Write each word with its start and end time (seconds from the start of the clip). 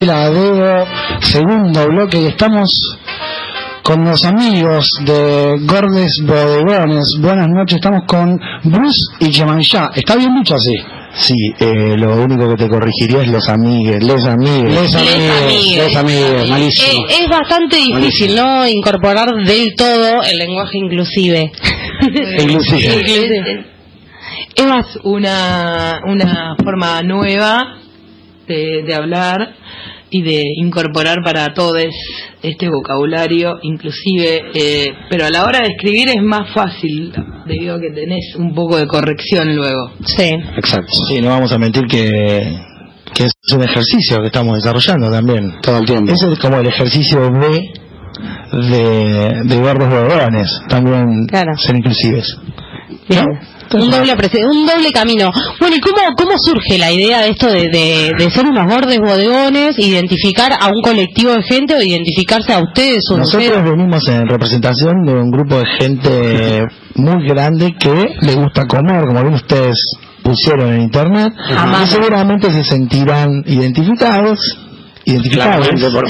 la 0.00 0.30
Debo, 0.30 0.86
segundo 1.22 1.88
bloque 1.88 2.22
y 2.22 2.26
estamos 2.26 2.70
con 3.82 4.04
los 4.04 4.24
amigos 4.24 4.88
de 5.04 5.56
Gordes 5.62 6.22
Bodegones. 6.24 7.16
Buenas 7.20 7.48
noches, 7.48 7.78
estamos 7.78 8.02
con 8.06 8.38
Bruce 8.62 9.00
y 9.18 9.32
Yemanjá. 9.32 9.90
¿Está 9.96 10.14
bien 10.14 10.36
dicho 10.36 10.54
así? 10.54 10.76
Sí, 11.14 11.34
eh, 11.58 11.96
lo 11.96 12.14
único 12.14 12.48
que 12.50 12.62
te 12.62 12.68
corregiría 12.68 13.22
es 13.22 13.28
los 13.28 13.48
amigues, 13.48 14.00
les 14.04 14.24
amigues. 14.24 14.72
Les 14.72 14.94
amigues, 14.94 15.76
les 15.76 15.96
amigues, 15.96 16.48
malísimo. 16.48 17.08
Eh, 17.08 17.14
es 17.20 17.28
bastante 17.28 17.76
difícil, 17.78 18.36
¿no? 18.36 18.68
Incorporar 18.68 19.34
del 19.44 19.74
todo 19.74 20.22
el 20.22 20.38
lenguaje 20.38 20.78
inclusive. 20.78 21.50
Inclusive. 22.38 23.66
Es 24.54 24.64
más 24.64 24.96
una, 25.02 26.02
una 26.06 26.54
forma 26.62 27.02
nueva 27.02 27.78
de, 28.46 28.84
de 28.86 28.94
hablar 28.94 29.56
y 30.10 30.22
de 30.22 30.42
incorporar 30.56 31.18
para 31.22 31.52
todos 31.54 31.84
este 32.42 32.68
vocabulario, 32.70 33.58
inclusive, 33.62 34.42
eh, 34.54 34.86
pero 35.10 35.26
a 35.26 35.30
la 35.30 35.44
hora 35.44 35.60
de 35.60 35.68
escribir 35.76 36.08
es 36.08 36.22
más 36.22 36.50
fácil, 36.54 37.12
debido 37.46 37.76
a 37.76 37.80
que 37.80 37.90
tenés 37.90 38.34
un 38.36 38.54
poco 38.54 38.76
de 38.78 38.86
corrección 38.86 39.54
luego. 39.54 39.92
Sí. 40.06 40.30
Exacto. 40.56 40.92
Sí, 41.08 41.20
no 41.20 41.28
vamos 41.28 41.52
a 41.52 41.58
mentir 41.58 41.84
que, 41.86 42.40
que 43.14 43.24
es 43.24 43.32
un 43.54 43.62
ejercicio 43.62 44.20
que 44.20 44.26
estamos 44.28 44.56
desarrollando 44.56 45.10
también. 45.10 45.54
Todo 45.62 45.78
el 45.78 45.84
tiempo. 45.86 46.12
Ese 46.12 46.32
es 46.32 46.38
como 46.38 46.58
el 46.58 46.66
ejercicio 46.66 47.30
B 47.32 47.70
de, 48.52 49.42
de 49.44 49.56
gordos 49.60 49.88
bodegones, 49.88 50.50
también 50.68 51.26
Claro. 51.28 51.52
ser 51.58 51.76
inclusives. 51.76 52.36
Bien. 53.08 53.24
Un 53.72 53.90
doble, 53.90 54.14
un 54.50 54.66
doble 54.66 54.92
camino. 54.92 55.30
Bueno, 55.60 55.76
¿y 55.76 55.80
cómo, 55.80 55.98
cómo 56.16 56.32
surge 56.38 56.78
la 56.78 56.90
idea 56.92 57.20
de 57.20 57.28
esto 57.30 57.48
de, 57.48 57.68
de, 57.68 58.12
de 58.18 58.30
ser 58.30 58.46
unos 58.46 58.66
bordes 58.66 58.98
bodegones, 58.98 59.78
identificar 59.78 60.52
a 60.58 60.68
un 60.68 60.80
colectivo 60.82 61.32
de 61.32 61.42
gente 61.42 61.74
o 61.74 61.82
identificarse 61.82 62.52
a 62.52 62.60
ustedes 62.60 63.02
o 63.12 63.18
Nosotros 63.18 63.44
ustedes? 63.44 63.64
venimos 63.70 64.08
en 64.08 64.26
representación 64.28 65.04
de 65.04 65.12
un 65.12 65.30
grupo 65.30 65.56
de 65.56 65.66
gente 65.78 66.64
muy 66.94 67.26
grande 67.28 67.74
que 67.78 68.14
le 68.20 68.34
gusta 68.34 68.66
comer, 68.66 69.04
como 69.06 69.20
bien 69.22 69.34
ustedes 69.34 69.76
pusieron 70.22 70.72
en 70.74 70.82
internet, 70.82 71.32
Amado. 71.56 71.84
y 71.84 71.86
seguramente 71.88 72.50
se 72.50 72.64
sentirán 72.64 73.42
identificados, 73.46 74.58
identificados. 75.04 75.66
Claramente, 75.68 75.90
por, 75.90 76.04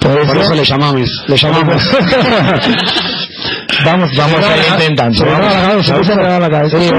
Por 0.00 0.26
por 0.26 0.36
eso 0.38 0.54
le 0.54 0.64
llamamos. 0.64 1.24
Le 1.28 1.36
llamamos. 1.36 1.82
Vamos, 3.84 4.10
vamos 4.16 4.44
a 4.44 4.56
ir 4.56 4.62
intentando. 4.72 5.24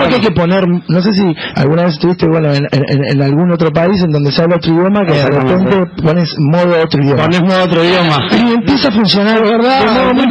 que 0.10 0.16
hay 0.16 0.22
que 0.22 0.32
poner, 0.32 0.64
no 0.88 1.02
sé 1.02 1.14
si 1.14 1.24
alguna 1.56 1.84
vez 1.84 1.94
estuviste 1.94 2.28
bueno, 2.28 2.54
en, 2.54 2.66
en- 2.72 3.06
en 3.12 3.22
algún 3.22 3.52
otro 3.52 3.72
país 3.72 4.02
en 4.04 4.12
donde 4.12 4.32
se 4.32 4.42
habla 4.42 4.58
otro 4.58 4.74
idioma, 4.74 5.06
que 5.06 5.14
de 5.14 5.26
repente 5.26 5.78
pones 6.04 6.36
modo 6.40 6.84
otro 6.84 7.02
idioma. 7.04 7.24
Ponemos 7.24 7.54
otro 7.64 7.84
idioma. 7.84 8.18
Y 8.32 8.54
empieza 8.54 8.88
a 8.90 8.92
funcionar, 8.92 9.42
¿verdad? 9.42 9.86
Modo 9.86 10.14
muy. 10.14 10.26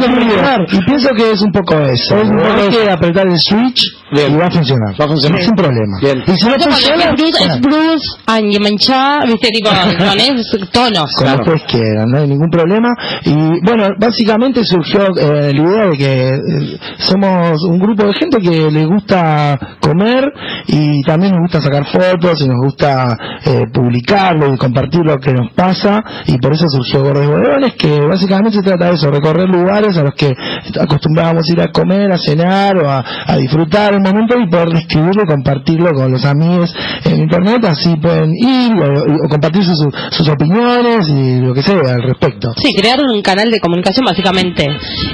Y 0.71 0.85
pienso 0.85 1.09
que 1.15 1.31
es 1.31 1.41
un 1.41 1.51
poco 1.51 1.77
eso. 1.79 2.17
Es 2.17 2.29
un 2.29 2.37
poco 2.37 2.49
Hay 2.61 2.69
que 2.69 2.89
apretar 2.89 3.27
el 3.27 3.39
switch 3.39 3.83
Bien. 4.11 4.33
y 4.33 4.37
va 4.37 4.47
a 4.47 4.51
funcionar. 4.51 4.93
Va 4.99 5.05
a 5.05 5.07
funcionar. 5.07 5.41
Sin 5.41 5.55
problema. 5.55 5.97
Bien. 6.01 6.23
Y 6.25 6.31
si 6.35 6.45
no 6.47 6.55
funciona, 6.59 7.03
es 7.03 7.11
Bruce, 7.15 7.43
es 7.45 7.61
Bruce, 7.61 8.05
Angemancha, 8.25 9.19
viste, 9.25 9.49
tipo, 9.51 9.69
con 9.99 10.71
tonos. 10.71 11.11
como 11.15 11.33
ustedes 11.35 11.63
quieran, 11.69 12.05
no 12.09 12.17
hay 12.19 12.27
ningún 12.27 12.49
problema. 12.49 12.89
Y 13.23 13.33
bueno, 13.65 13.89
básicamente 13.99 14.61
surgió 14.63 15.01
eh, 15.17 15.53
la 15.53 15.61
idea 15.61 15.85
de 15.87 15.97
que 15.97 16.38
somos 16.97 17.63
un 17.63 17.79
grupo 17.79 18.05
de 18.05 18.13
gente 18.13 18.37
que 18.39 18.71
le 18.71 18.85
gusta 18.85 19.77
comer 19.79 20.31
y 20.67 21.01
también 21.03 21.33
nos 21.33 21.41
gusta 21.41 21.61
sacar 21.61 21.85
fotos 21.85 22.41
y 22.41 22.47
nos 22.47 22.57
gusta 22.63 23.17
eh, 23.45 23.65
publicarlo 23.73 24.53
y 24.53 24.57
compartir 24.57 25.01
lo 25.03 25.17
que 25.17 25.33
nos 25.33 25.51
pasa 25.53 26.03
y 26.25 26.37
por 26.37 26.53
eso 26.53 26.65
surgió 26.67 27.03
Gordos 27.03 27.27
Bodegones, 27.27 27.73
que 27.75 27.99
básicamente 28.01 28.57
se 28.57 28.63
trata 28.63 28.89
de 28.89 28.95
eso, 28.95 29.11
recorrer 29.11 29.47
lugares 29.47 29.97
a 29.97 30.03
los 30.03 30.13
que 30.15 30.31
acostumbrábamos 30.79 31.49
ir 31.49 31.61
a 31.61 31.71
comer, 31.71 32.11
a 32.11 32.17
cenar 32.17 32.77
o 32.77 32.89
a, 32.89 33.03
disfrutar 33.37 33.93
el 33.93 34.01
momento 34.01 34.35
y 34.37 34.49
poder 34.49 34.69
describirlo 34.69 35.23
y 35.23 35.27
compartirlo 35.27 35.93
con 35.93 36.11
los 36.11 36.25
amigos 36.25 36.73
en 37.05 37.21
internet, 37.21 37.63
así 37.65 37.95
pueden 37.95 38.31
ir 38.35 38.73
o, 38.73 39.25
o 39.25 39.29
compartir 39.29 39.63
sus, 39.63 39.79
sus 40.11 40.27
opiniones 40.27 41.07
y 41.07 41.39
lo 41.39 41.53
que 41.53 41.63
sea 41.63 41.79
al 41.95 42.03
respecto. 42.03 42.49
Sí, 42.57 42.73
crear 42.75 42.99
un 43.01 43.21
canal 43.21 43.49
de 43.49 43.59
comunicación 43.59 44.05
básicamente. 44.05 44.67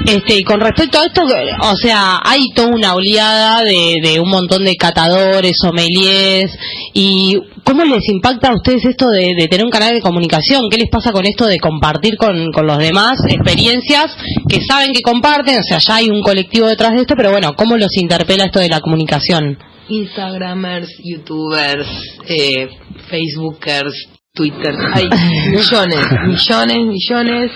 Este, 0.06 0.38
y 0.38 0.44
con 0.44 0.60
respecto 0.60 0.98
a 0.98 1.04
esto, 1.04 1.15
o 1.22 1.76
sea, 1.76 2.20
hay 2.22 2.50
toda 2.54 2.68
una 2.68 2.94
oleada 2.94 3.62
de, 3.62 3.96
de 4.02 4.20
un 4.20 4.28
montón 4.28 4.64
de 4.64 4.76
catadores, 4.76 5.56
sommeliers, 5.60 6.56
y 6.92 7.38
¿cómo 7.64 7.84
les 7.84 8.08
impacta 8.08 8.48
a 8.48 8.54
ustedes 8.54 8.84
esto 8.84 9.08
de, 9.10 9.34
de 9.36 9.48
tener 9.48 9.64
un 9.64 9.70
canal 9.70 9.94
de 9.94 10.00
comunicación? 10.00 10.68
¿Qué 10.70 10.76
les 10.78 10.90
pasa 10.90 11.12
con 11.12 11.26
esto 11.26 11.46
de 11.46 11.58
compartir 11.58 12.16
con, 12.16 12.50
con 12.52 12.66
los 12.66 12.78
demás 12.78 13.18
experiencias 13.28 14.16
que 14.48 14.60
saben 14.62 14.92
que 14.92 15.00
comparten? 15.00 15.58
O 15.58 15.62
sea, 15.62 15.78
ya 15.78 15.96
hay 15.96 16.10
un 16.10 16.22
colectivo 16.22 16.66
detrás 16.66 16.92
de 16.92 17.00
esto, 17.00 17.14
pero 17.16 17.30
bueno, 17.30 17.54
¿cómo 17.54 17.76
los 17.76 17.96
interpela 17.96 18.44
esto 18.44 18.60
de 18.60 18.68
la 18.68 18.80
comunicación? 18.80 19.58
Instagramers, 19.88 20.88
YouTubers, 21.02 21.86
eh, 22.28 22.68
Facebookers, 23.08 24.08
Twitter, 24.34 24.74
hay 24.92 25.08
millones, 25.50 26.00
millones, 26.26 26.78
millones. 26.78 27.52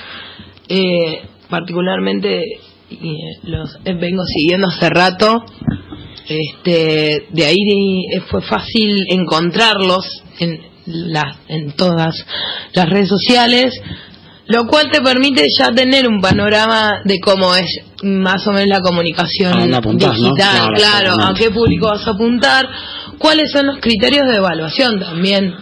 Eh, 0.69 1.23
particularmente 1.51 2.61
eh, 2.91 3.39
los 3.45 3.77
eh, 3.85 3.95
vengo 3.95 4.25
siguiendo 4.25 4.69
hace 4.69 4.89
rato. 4.91 5.45
Este, 6.29 7.27
de 7.31 7.45
ahí 7.45 7.57
eh, 8.15 8.21
fue 8.31 8.43
fácil 8.43 9.05
encontrarlos 9.09 10.23
en 10.39 10.61
las 10.87 11.37
en 11.49 11.73
todas 11.73 12.25
las 12.73 12.89
redes 12.89 13.09
sociales, 13.09 13.75
lo 14.47 14.67
cual 14.67 14.91
te 14.91 15.01
permite 15.01 15.47
ya 15.57 15.73
tener 15.73 16.07
un 16.09 16.21
panorama 16.21 17.01
de 17.05 17.19
cómo 17.21 17.55
es 17.55 17.81
más 18.03 18.47
o 18.47 18.53
menos 18.53 18.69
la 18.69 18.81
comunicación 18.81 19.71
digital, 19.97 20.71
Claro, 20.75 21.15
a 21.21 21.35
qué 21.35 21.51
público 21.51 21.87
vas 21.89 22.07
a 22.07 22.13
apuntar, 22.13 22.69
cuáles 23.19 23.51
son 23.53 23.67
los 23.67 23.79
criterios 23.81 24.27
de 24.29 24.37
evaluación 24.37 24.99
también 24.99 25.53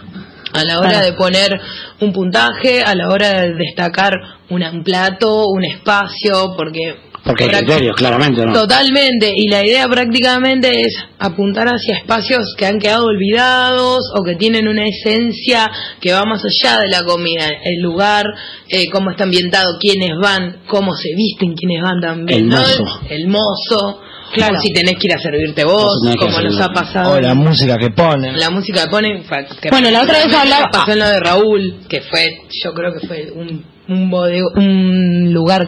a 0.53 0.63
la 0.63 0.79
hora 0.79 0.89
Claro. 0.89 1.05
de 1.05 1.13
poner 1.13 1.61
un 1.99 2.13
puntaje, 2.13 2.81
a 2.83 2.95
la 2.95 3.09
hora 3.09 3.41
de 3.41 3.53
destacar 3.55 4.13
un 4.49 4.83
plato, 4.83 5.47
un 5.47 5.63
espacio, 5.63 6.53
porque 6.57 6.95
Porque 7.23 7.43
hay 7.43 7.49
criterios, 7.49 7.95
claramente, 7.95 8.45
¿no? 8.45 8.53
Totalmente, 8.53 9.31
y 9.35 9.49
la 9.49 9.63
idea 9.65 9.87
prácticamente 9.87 10.81
es 10.81 10.93
apuntar 11.19 11.67
hacia 11.67 11.97
espacios 11.97 12.55
que 12.57 12.65
han 12.65 12.79
quedado 12.79 13.05
olvidados 13.05 13.99
o 14.15 14.23
que 14.23 14.35
tienen 14.35 14.67
una 14.67 14.85
esencia 14.87 15.69
que 15.99 16.13
va 16.13 16.23
más 16.25 16.41
allá 16.45 16.79
de 16.79 16.87
la 16.89 17.03
comida, 17.03 17.47
el 17.63 17.81
lugar, 17.81 18.25
eh, 18.69 18.85
cómo 18.91 19.11
está 19.11 19.23
ambientado, 19.25 19.77
quiénes 19.79 20.11
van, 20.21 20.61
cómo 20.67 20.93
se 20.95 21.09
visten, 21.15 21.53
quiénes 21.55 21.81
van 21.83 21.99
también, 22.01 22.39
El 22.43 22.49
¿no? 22.49 22.57
mozo. 22.57 22.85
El 23.09 23.27
mozo, 23.27 24.01
Claro. 24.33 24.57
o 24.57 24.61
si 24.61 24.71
tenés 24.71 24.93
que 24.99 25.07
ir 25.07 25.13
a 25.13 25.19
servirte 25.19 25.63
vos, 25.65 25.97
como 26.19 26.39
nos 26.41 26.61
ha 26.61 26.69
pasado. 26.69 27.13
O 27.15 27.19
la 27.19 27.33
música 27.33 27.77
que 27.77 27.89
ponen. 27.89 28.37
La 28.39 28.49
música 28.51 28.83
que 28.83 28.89
ponen. 28.91 29.23
que 29.61 29.69
Bueno, 29.71 29.89
la 29.89 30.03
otra 30.03 30.23
vez 30.23 30.33
hablaba- 30.33 30.69
Pasó 30.71 30.91
en 30.93 30.99
lo 30.99 31.05
de 31.09 31.19
Raúl, 31.19 31.75
que 31.89 32.01
fue, 32.01 32.41
yo 32.63 32.71
creo 32.73 32.93
que 32.93 33.07
fue 33.07 33.31
un, 33.35 33.65
un, 33.87 34.11
bodego- 34.11 34.51
un 34.55 35.33
lugar 35.33 35.67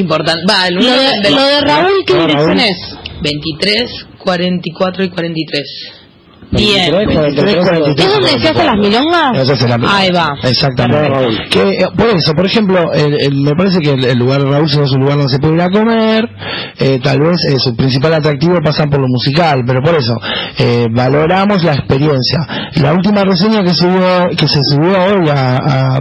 importante. 0.00 0.42
Va, 0.48 0.66
el 0.68 0.74
Lo 0.74 0.82
de, 0.84 1.30
lo 1.30 1.42
de 1.42 1.60
Raúl, 1.60 2.04
¿qué 2.06 2.14
No, 2.14 2.26
dirección 2.26 2.58
Raúl. 2.58 2.60
es? 2.60 2.76
23, 3.22 4.06
44 4.18 5.04
y 5.04 5.08
43. 5.10 5.62
Bien. 6.52 6.94
23, 6.94 7.56
43, 7.56 8.06
¿Es 8.06 8.12
donde 8.14 8.28
se 8.28 8.48
hacen 8.48 8.66
las 8.66 8.76
milongas? 8.76 9.36
Ahí 9.92 10.10
va. 10.10 10.34
Exactamente. 10.44 11.48
Que, 11.50 11.70
eh, 11.80 11.86
por 11.96 12.06
eso, 12.08 12.32
por 12.34 12.46
ejemplo, 12.46 12.92
el- 12.92 13.20
el- 13.20 13.42
me 13.42 13.52
parece 13.56 13.80
que 13.80 13.90
el, 13.92 14.04
el 14.04 14.18
lugar 14.18 14.42
de 14.42 14.50
Raúl 14.50 14.64
es 14.66 14.74
un 14.76 15.00
lugar 15.00 15.16
donde 15.18 15.32
se 15.32 15.38
puede 15.38 15.54
ir 15.54 15.60
a 15.62 15.70
comer, 15.70 16.24
eh, 16.78 17.00
tal 17.02 17.20
vez 17.20 17.36
eh, 17.48 17.56
su 17.58 17.74
principal 17.76 18.14
atractivo 18.14 18.58
pasa 18.64 18.84
por 18.86 19.00
lo 19.00 19.06
musical, 19.08 19.62
pero 19.66 19.82
por 19.82 19.94
eso, 19.96 20.14
eh, 20.58 20.86
valoramos 20.90 21.62
la 21.64 21.74
experiencia. 21.74 22.38
La 22.76 22.92
última 22.92 23.24
reseña 23.24 23.62
que 23.62 23.74
subió, 23.74 24.28
que 24.36 24.46
se 24.48 24.60
subió 24.62 24.96
hoy 25.02 25.28
a, 25.28 25.56
a, 25.56 25.98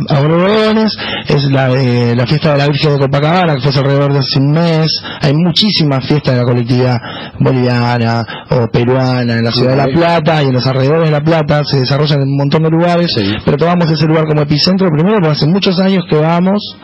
es 1.28 1.44
la 1.52 1.70
de 1.70 2.16
la 2.16 2.26
fiesta 2.28 2.52
de 2.54 2.58
la 2.60 2.68
Virgen 2.68 2.94
de 2.94 3.00
Copacabana, 3.00 3.56
que 3.56 3.62
fue 3.62 3.82
alrededor 3.82 4.14
de 4.14 4.20
hace 4.20 4.40
un 4.40 4.52
mes. 4.52 4.88
Hay 5.22 5.34
muchísimas 5.34 6.06
fiestas 6.06 6.34
de 6.36 6.40
la 6.42 6.46
colectividad 6.46 6.98
boliviana 7.40 8.24
o 8.52 8.68
peruana 8.72 9.34
en 9.38 9.44
la 9.44 9.52
ciudad 9.52 9.72
de 9.72 9.78
La 9.78 9.86
Ok. 9.86 9.92
Plata 10.36 10.44
y 10.44 10.48
en 10.48 10.54
los 10.54 10.68
alrededores 10.68 11.06
de 11.06 11.12
La 11.12 11.22
Plata, 11.22 11.64
se 11.64 11.80
desarrollan 11.80 12.22
en 12.22 12.28
un 12.30 12.38
montón 12.38 12.64
de 12.64 12.70
lugares, 12.70 13.12
Sí. 13.16 13.34
pero 13.46 13.58
tomamos 13.58 13.90
ese 13.92 14.06
lugar 14.06 14.26
como 14.26 14.42
epicentro 14.42 14.90
primero 14.90 15.16
porque 15.20 15.30
hace 15.32 15.48
muchos 15.48 15.80
años 15.80 16.04
que 16.10 16.18
vamos, 16.18 16.78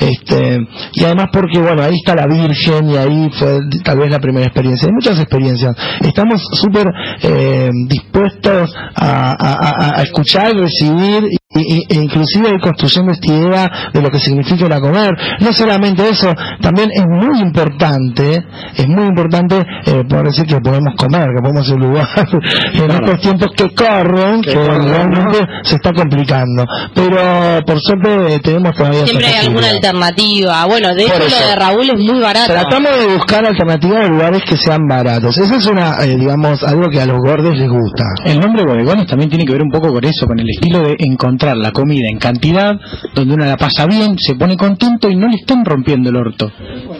este, 0.00 0.58
y 0.94 1.04
además 1.04 1.26
porque 1.32 1.58
bueno, 1.60 1.82
ahí 1.82 1.94
está 1.94 2.14
la 2.14 2.26
Virgen 2.26 2.90
y 2.90 2.96
ahí 2.96 3.30
fue 3.38 3.58
tal 3.84 3.98
vez 3.98 4.10
la 4.10 4.18
primera 4.18 4.46
experiencia, 4.46 4.86
hay 4.88 4.92
muchas 4.94 5.18
experiencias. 5.20 5.74
Estamos 6.00 6.42
súper 6.52 6.86
eh, 7.22 7.70
dispuestos 7.88 8.74
a, 8.94 9.30
a- 9.32 9.68
a- 9.96 9.98
a 10.00 10.02
escuchar, 10.02 10.52
recibir 10.54 11.24
y, 11.54 11.60
y- 11.60 11.82
e 11.88 11.94
inclusive 11.94 12.50
ir 12.50 12.60
construyendo 12.60 13.12
esta 13.12 13.32
idea 13.32 13.70
de 13.92 14.02
lo 14.02 14.10
que 14.10 14.18
significa 14.18 14.66
a 14.74 14.80
comer. 14.80 15.14
No 15.40 15.52
solamente 15.52 16.08
eso, 16.08 16.32
también 16.60 16.90
es 16.92 17.04
muy 17.06 17.40
importante, 17.40 18.44
es 18.76 18.86
muy 18.88 19.06
importante 19.06 19.56
eh, 19.86 20.04
poder 20.08 20.26
decir 20.26 20.46
que 20.46 20.60
podemos 20.60 20.94
comer, 20.96 21.26
que 21.34 21.42
podemos 21.42 21.66
ir 21.68 21.72
a 21.72 21.76
un 21.76 21.82
lugar 21.82 22.08
en 22.98 23.04
estos 23.04 23.20
tiempos 23.20 23.48
que 23.56 23.74
corren, 23.74 24.42
que, 24.42 24.54
realmente 24.54 25.38
se 25.62 25.76
está 25.76 25.92
complicando. 25.92 26.64
Pero 26.94 27.60
por 27.66 27.80
suerte 27.80 28.38
tenemos 28.40 28.74
todavía 28.76 29.04
Siempre 29.06 29.26
hay 29.26 29.46
alguna 29.46 29.70
alternativa. 29.70 30.66
Bueno, 30.66 30.94
de 30.94 31.04
hecho 31.04 31.18
lo 31.18 31.46
de 31.48 31.56
Raúl 31.56 31.90
es 31.90 31.98
muy 31.98 32.20
barato. 32.20 32.52
Tratamos 32.52 32.98
de 32.98 33.06
buscar 33.14 33.46
alternativas 33.46 34.02
de 34.02 34.08
lugares 34.08 34.42
que 34.48 34.56
sean 34.56 34.86
baratos. 34.88 35.36
Eso 35.38 35.56
es 35.56 35.66
una, 35.66 36.04
eh, 36.04 36.16
digamos, 36.16 36.62
algo 36.62 36.88
que 36.90 37.00
a 37.00 37.06
los 37.06 37.18
gordos 37.18 37.56
les 37.56 37.68
gusta. 37.68 38.04
El 38.24 38.40
nombre 38.40 38.64
bodegones 38.64 39.06
también 39.06 39.30
tiene 39.30 39.44
que 39.44 39.52
ver 39.52 39.62
un 39.62 39.70
poco 39.70 39.92
con 39.92 40.04
eso, 40.04 40.26
con 40.26 40.38
el 40.38 40.48
estilo 40.48 40.80
de 40.80 40.96
encontrar 40.98 41.56
la 41.56 41.72
comida 41.72 42.08
en 42.10 42.18
cantidad, 42.18 42.74
donde 43.14 43.34
uno 43.34 43.44
la 43.44 43.56
pasa 43.56 43.86
bien, 43.86 44.16
se 44.18 44.34
pone 44.34 44.56
contento 44.56 45.08
y 45.08 45.16
no 45.16 45.28
le 45.28 45.36
están 45.36 45.64
rompiendo 45.64 46.10
el 46.10 46.16
orto, 46.16 46.50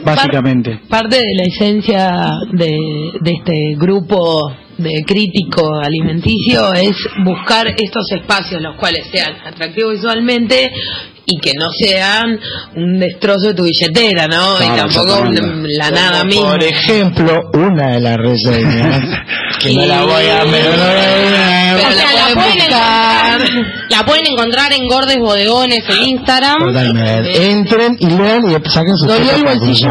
básicamente. 0.03 0.79
Par- 0.89 0.99
parte 1.01 1.17
de 1.17 1.33
la 1.35 1.43
esencia 1.43 2.11
de, 2.51 2.77
de 3.21 3.31
este 3.31 3.75
grupo 3.77 4.51
de 4.79 5.03
crítico 5.05 5.75
alimenticio 5.75 6.73
es 6.73 6.95
buscar 7.25 7.67
estos 7.67 8.11
espacios 8.11 8.61
los 8.61 8.77
cuales 8.77 9.07
sean 9.11 9.35
atractivos 9.45 9.95
visualmente 9.95 10.71
y 11.31 11.39
que 11.39 11.51
no 11.59 11.69
sean 11.71 12.39
un 12.75 12.99
destrozo 12.99 13.47
de 13.49 13.53
tu 13.53 13.63
billetera, 13.63 14.27
¿no? 14.27 14.55
y 14.61 14.77
tampoco 14.77 15.19
un- 15.21 15.63
la 15.77 15.91
nada 15.91 16.23
misma. 16.23 16.51
Por 16.51 16.63
ejemplo, 16.63 17.39
una 17.53 17.93
de 17.93 17.99
las 18.01 18.17
reseñas, 18.17 19.01
que 19.61 19.73
no 19.75 19.85
la 19.85 20.03
voy 20.03 20.25
a... 20.25 20.41
pero 20.49 20.69
no 20.71 20.77
la 20.77 20.93
voy 20.93 21.33
a- 21.35 21.69
O 21.69 21.81
Pero 21.81 21.91
sea, 21.93 22.27
la 22.29 22.33
pueden 22.33 22.55
buscar. 22.55 23.41
encontrar, 23.41 23.65
la 23.89 24.05
pueden 24.05 24.25
encontrar 24.27 24.73
en 24.73 24.87
Gordes 24.87 25.17
Bodegones 25.19 25.83
en 25.89 26.09
Instagram. 26.09 26.57
Totalmente. 26.59 27.51
Entren 27.51 27.95
y 27.99 28.07
lean 28.07 28.41
y 28.49 28.69
saquen 28.69 28.97
sus 28.97 29.07
Dolió 29.07 29.31
el 29.35 29.43
bolsillo. 29.43 29.89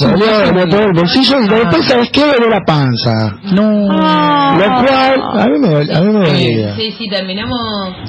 Dolió, 0.00 0.40
dolió 0.46 0.68
todo 0.68 0.80
el 0.82 0.92
bolsillo 0.92 1.40
y 1.40 1.48
después, 1.48 1.86
¿sabes 1.86 2.10
qué? 2.12 2.20
Dolió 2.26 2.48
la 2.50 2.60
panza. 2.66 3.36
No. 3.52 3.86
Lo 4.58 4.66
cual, 4.84 5.22
a 5.40 5.46
mí 5.46 5.58
me, 5.60 5.94
a 5.94 6.00
mí 6.00 6.12
me 6.12 6.26
dolía. 6.28 6.76
Sí, 6.76 6.94
sí, 6.98 7.08
terminamos, 7.08 7.58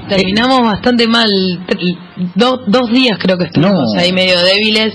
terminamos 0.09 0.61
bastante 0.63 1.07
mal. 1.07 1.29
Do- 2.35 2.61
dos 2.67 2.91
días 2.91 3.17
creo 3.19 3.37
que 3.37 3.45
estuvimos 3.45 3.93
No. 3.95 4.01
ahí 4.01 4.11
medio 4.13 4.39
débiles, 4.43 4.93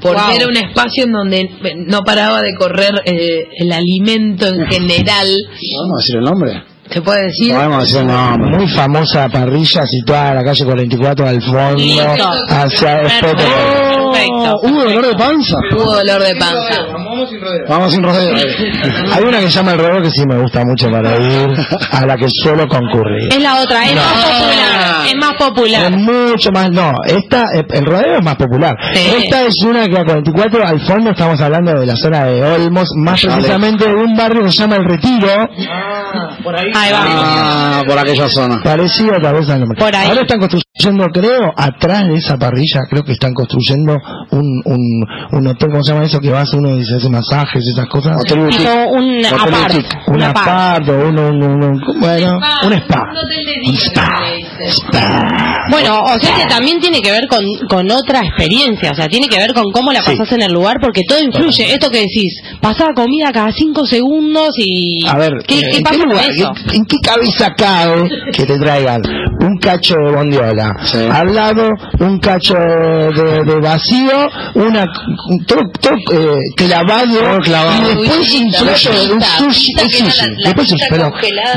porque 0.00 0.20
Wow. 0.20 0.36
era 0.36 0.46
un 0.48 0.56
espacio 0.56 1.04
en 1.04 1.12
donde 1.12 1.50
no 1.86 2.00
paraba 2.02 2.42
de 2.42 2.54
correr 2.56 3.00
eh, 3.04 3.44
el 3.58 3.72
alimento 3.72 4.46
en 4.46 4.66
general. 4.70 5.28
¿Vamos 5.80 5.94
a 5.94 5.96
decir 6.00 6.16
el 6.16 6.24
nombre? 6.24 6.62
¿Se 6.90 7.00
puede 7.00 7.24
decir? 7.24 7.54
Podemos 7.54 7.82
decir 7.84 7.98
el 8.00 8.06
nombre. 8.08 8.56
Muy 8.58 8.68
famosa 8.68 9.28
parrilla 9.30 9.86
situada 9.86 10.30
en 10.30 10.34
la 10.36 10.44
calle 10.44 10.64
44 10.64 11.26
al 11.28 11.42
fondo, 11.42 11.76
Listo. 11.76 12.28
hacia 12.50 13.02
Perfecto. 13.02 13.42
Perfecto. 14.14 14.60
¿Hubo 14.62 14.82
dolor 14.84 15.06
de 15.06 15.14
panza? 15.14 15.56
Hubo 15.74 15.94
dolor 15.94 16.22
de 16.22 16.34
panza. 16.36 16.86
Vamos 17.68 17.92
sin 17.92 18.02
rodeo. 18.02 18.34
Hay 19.12 19.22
una 19.24 19.38
que 19.40 19.46
se 19.46 19.52
llama 19.52 19.72
El 19.72 19.78
Rodeo 19.78 20.02
que 20.02 20.10
sí 20.10 20.22
me 20.28 20.38
gusta 20.40 20.62
mucho 20.64 20.90
para 20.90 21.16
ir, 21.16 21.48
a 21.92 22.06
la 22.06 22.16
que 22.16 22.26
suelo 22.28 22.66
concurrir. 22.68 23.28
Es 23.32 23.40
la 23.42 23.60
otra, 23.60 23.84
es 23.84 23.94
más 23.94 24.12
popular. 24.12 25.06
Es 25.06 25.16
más 25.16 25.30
Es 25.30 25.36
popular. 25.36 25.90
mucho 25.92 26.50
más, 26.52 26.70
no, 26.70 26.92
esta, 27.06 27.42
eh, 27.54 27.64
el 27.72 27.84
rodeo 27.86 28.18
es 28.18 28.24
más 28.24 28.36
popular. 28.36 28.74
Sí. 28.92 29.10
Esta 29.24 29.42
es 29.42 29.54
una 29.62 29.86
que 29.88 29.98
a 29.98 30.04
44 30.04 30.66
al 30.66 30.80
fondo 30.86 31.10
estamos 31.10 31.40
hablando 31.40 31.78
de 31.80 31.86
la 31.86 31.96
zona 31.96 32.24
de 32.24 32.42
Olmos, 32.42 32.88
más 32.96 33.20
precisamente 33.20 33.86
de 33.86 33.94
un 33.94 34.16
barrio 34.16 34.42
que 34.44 34.52
se 34.52 34.58
llama 34.58 34.76
El 34.76 34.84
Retiro, 34.84 35.28
Ahí 36.74 36.92
va. 36.92 37.00
Ah, 37.04 37.82
por 37.86 37.98
aquella 37.98 38.28
zona. 38.28 38.60
parecido 38.62 39.14
tal 39.22 39.34
vez 39.34 39.48
al 39.48 39.60
nombre. 39.60 39.78
Por 39.78 39.94
ahí. 39.94 40.08
Ahora 40.08 40.20
están 40.22 40.38
construyendo, 40.38 40.63
creo, 41.12 41.52
atrás 41.56 42.08
de 42.08 42.14
esa 42.16 42.36
parrilla, 42.36 42.80
creo 42.90 43.04
que 43.04 43.12
están 43.12 43.32
construyendo 43.32 43.96
un, 44.32 44.60
un, 44.64 45.06
un 45.30 45.46
hotel, 45.46 45.68
¿cómo 45.70 45.84
se 45.84 45.92
llama 45.92 46.04
eso? 46.04 46.18
Que 46.20 46.30
vas 46.30 46.52
uno 46.52 46.76
y 46.76 46.84
se 46.84 46.96
hace 46.96 47.08
masajes, 47.08 47.64
esas 47.64 47.86
cosas. 47.86 48.16
Hotel 48.20 48.40
un 48.40 48.44
Hotel 49.24 49.26
apart. 49.34 49.74
un 50.08 50.14
Un 50.16 50.22
apart. 50.22 50.48
apart, 50.48 50.88
o 50.88 51.08
un, 51.08 51.18
un, 51.18 51.42
un- 51.44 51.64
un- 51.64 52.00
bueno, 52.00 52.38
un 52.66 52.72
spa. 52.72 53.02
Un 53.10 53.16
hotel 53.16 53.44
de 53.46 53.52
Un 53.68 53.72
día. 53.72 53.80
Spa. 53.80 54.20
Bueno, 55.70 56.00
o 56.00 56.18
sea 56.18 56.34
que 56.36 56.44
también 56.46 56.78
tiene 56.80 57.00
que 57.00 57.10
ver 57.10 57.26
con, 57.28 57.42
con 57.68 57.90
otra 57.90 58.20
experiencia, 58.20 58.90
o 58.90 58.94
sea, 58.94 59.08
tiene 59.08 59.28
que 59.28 59.38
ver 59.38 59.52
con 59.54 59.64
cómo 59.72 59.92
la 59.92 60.02
Sí. 60.02 60.10
pasás 60.12 60.32
en 60.32 60.42
el 60.42 60.52
lugar, 60.52 60.76
porque 60.80 61.02
todo 61.08 61.18
influye. 61.20 61.72
Esto 61.72 61.90
que 61.90 62.00
decís, 62.00 62.32
pasar 62.60 62.92
comida 62.94 63.30
cada 63.32 63.50
cinco 63.50 63.86
segundos 63.86 64.50
y... 64.58 65.06
A 65.08 65.16
ver, 65.16 65.32
¿qué, 65.46 65.60
eh, 65.60 65.68
qué 65.70 65.76
¿en, 65.78 65.82
pasa 65.82 65.98
con 66.04 66.18
eso? 66.18 66.52
¿en 66.72 66.84
qué 66.84 66.96
cabeza 67.02 67.54
cabe 67.56 68.08
que 68.32 68.44
te 68.44 68.58
traigan 68.58 69.00
un 69.40 69.58
cacho 69.58 69.94
de 70.04 70.12
bondiola, 70.12 70.74
Sí. 70.84 70.98
al 71.10 71.34
lado 71.34 71.68
un 72.00 72.18
cacho 72.18 72.54
de, 72.54 73.42
de 73.44 73.60
vacío, 73.60 74.28
una 74.54 74.84
todo, 75.46 75.60
todo 75.80 75.94
eh, 76.12 76.36
clavado, 76.56 77.18
Todo 77.18 77.38
clavado. 77.40 77.82
y 77.82 77.86
después 77.86 78.34
un 78.34 78.52
sushi, 78.52 78.88
un 79.12 79.18
la- 79.18 79.26
la 79.26 80.48
después 80.48 80.68
pizza 80.68 80.76
sushi, 80.76 80.86
pero 80.90 81.10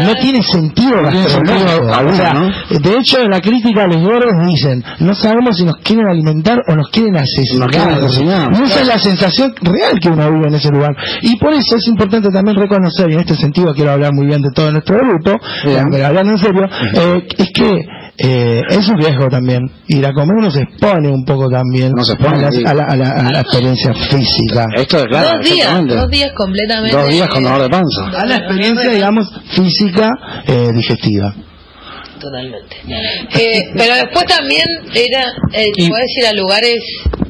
no 0.04 0.16
tiene 0.16 0.44
sentido 0.44 1.02
gastronómico. 1.04 1.30
sentido 1.30 1.82
O 1.90 1.94
alguno, 1.94 2.18
sea, 2.18 2.34
¿no? 2.34 2.50
de 2.70 2.97
hecho 3.00 3.20
en 3.22 3.30
la 3.30 3.40
crítica 3.40 3.88
los 3.88 3.98
gordos 4.02 4.34
dicen, 4.48 4.84
no 5.00 5.14
sabemos 5.16 5.58
si 5.58 5.66
nos 5.66 5.78
quieren 5.78 6.08
alimentar 6.08 6.60
o 6.68 6.76
nos 6.76 6.90
quieren 6.90 7.16
asesinar. 7.18 7.68
Nos 7.68 7.76
quieren 7.76 7.94
asesinar. 8.06 8.52
Y 8.54 8.64
esa 8.64 8.82
es 8.82 8.88
la 8.88 8.98
sensación 8.98 9.54
real 9.62 10.00
que 10.02 10.10
uno 10.10 10.32
vive 10.32 10.48
en 10.48 10.56
ese 10.56 10.70
lugar. 10.70 10.96
Y 11.22 11.38
por 11.38 11.54
eso 11.54 11.76
es 11.76 11.88
importante 11.88 12.30
también 12.30 12.58
reconocer, 12.58 13.10
y 13.10 13.14
en 13.14 13.20
este 13.22 13.36
sentido 13.36 13.74
quiero 13.74 13.92
hablar 13.92 14.14
muy 14.14 14.26
bien 14.28 14.42
de 14.42 14.50
todo 14.54 14.72
nuestro 14.72 14.98
grupo, 14.98 15.34
Bien. 15.66 15.86
pero 15.92 16.06
hablando 16.08 16.34
en 16.34 16.38
serio, 16.40 16.64
eh, 16.94 17.28
es 17.38 17.52
que 17.54 17.82
eh, 18.20 18.62
es 18.70 18.88
un 18.90 18.98
riesgo 18.98 19.28
también. 19.30 19.60
Ir 19.88 20.04
a 20.06 20.12
comer 20.12 20.36
uno 20.40 20.50
se 20.50 20.62
expone 20.62 21.08
un 21.10 21.24
poco 21.24 21.50
también 21.50 21.92
No 21.96 22.04
se 22.04 22.14
expone, 22.14 22.38
a, 22.40 22.42
la, 22.42 22.52
sí. 22.52 22.64
a, 22.66 22.74
la, 22.74 22.84
a 22.84 22.96
la- 22.98 23.12
a 23.12 23.32
la 23.32 23.42
experiencia 23.42 23.94
física. 23.94 24.66
Esto 24.76 24.98
es 24.98 25.06
claro, 25.06 25.38
dos 25.38 25.46
días, 25.52 25.86
dos 25.88 26.10
días 26.10 26.32
completamente. 26.36 26.98
Dos 26.98 27.10
días 27.10 27.28
con 27.30 27.44
dolor 27.44 27.62
de 27.62 27.70
panza. 27.70 28.20
A 28.20 28.26
la 28.26 28.36
experiencia, 28.38 28.90
digamos, 28.90 29.28
física 29.52 30.10
eh, 30.48 30.70
digestiva. 30.74 31.32
Totalmente. 32.20 32.76
Eh, 33.40 33.62
pero 33.78 33.96
después 33.96 34.26
también 34.26 34.66
era, 34.94 35.26
eh, 35.54 35.70
Y- 35.76 35.90
puedes 35.90 36.18
ir 36.18 36.26
a 36.26 36.34
lugares 36.34 36.80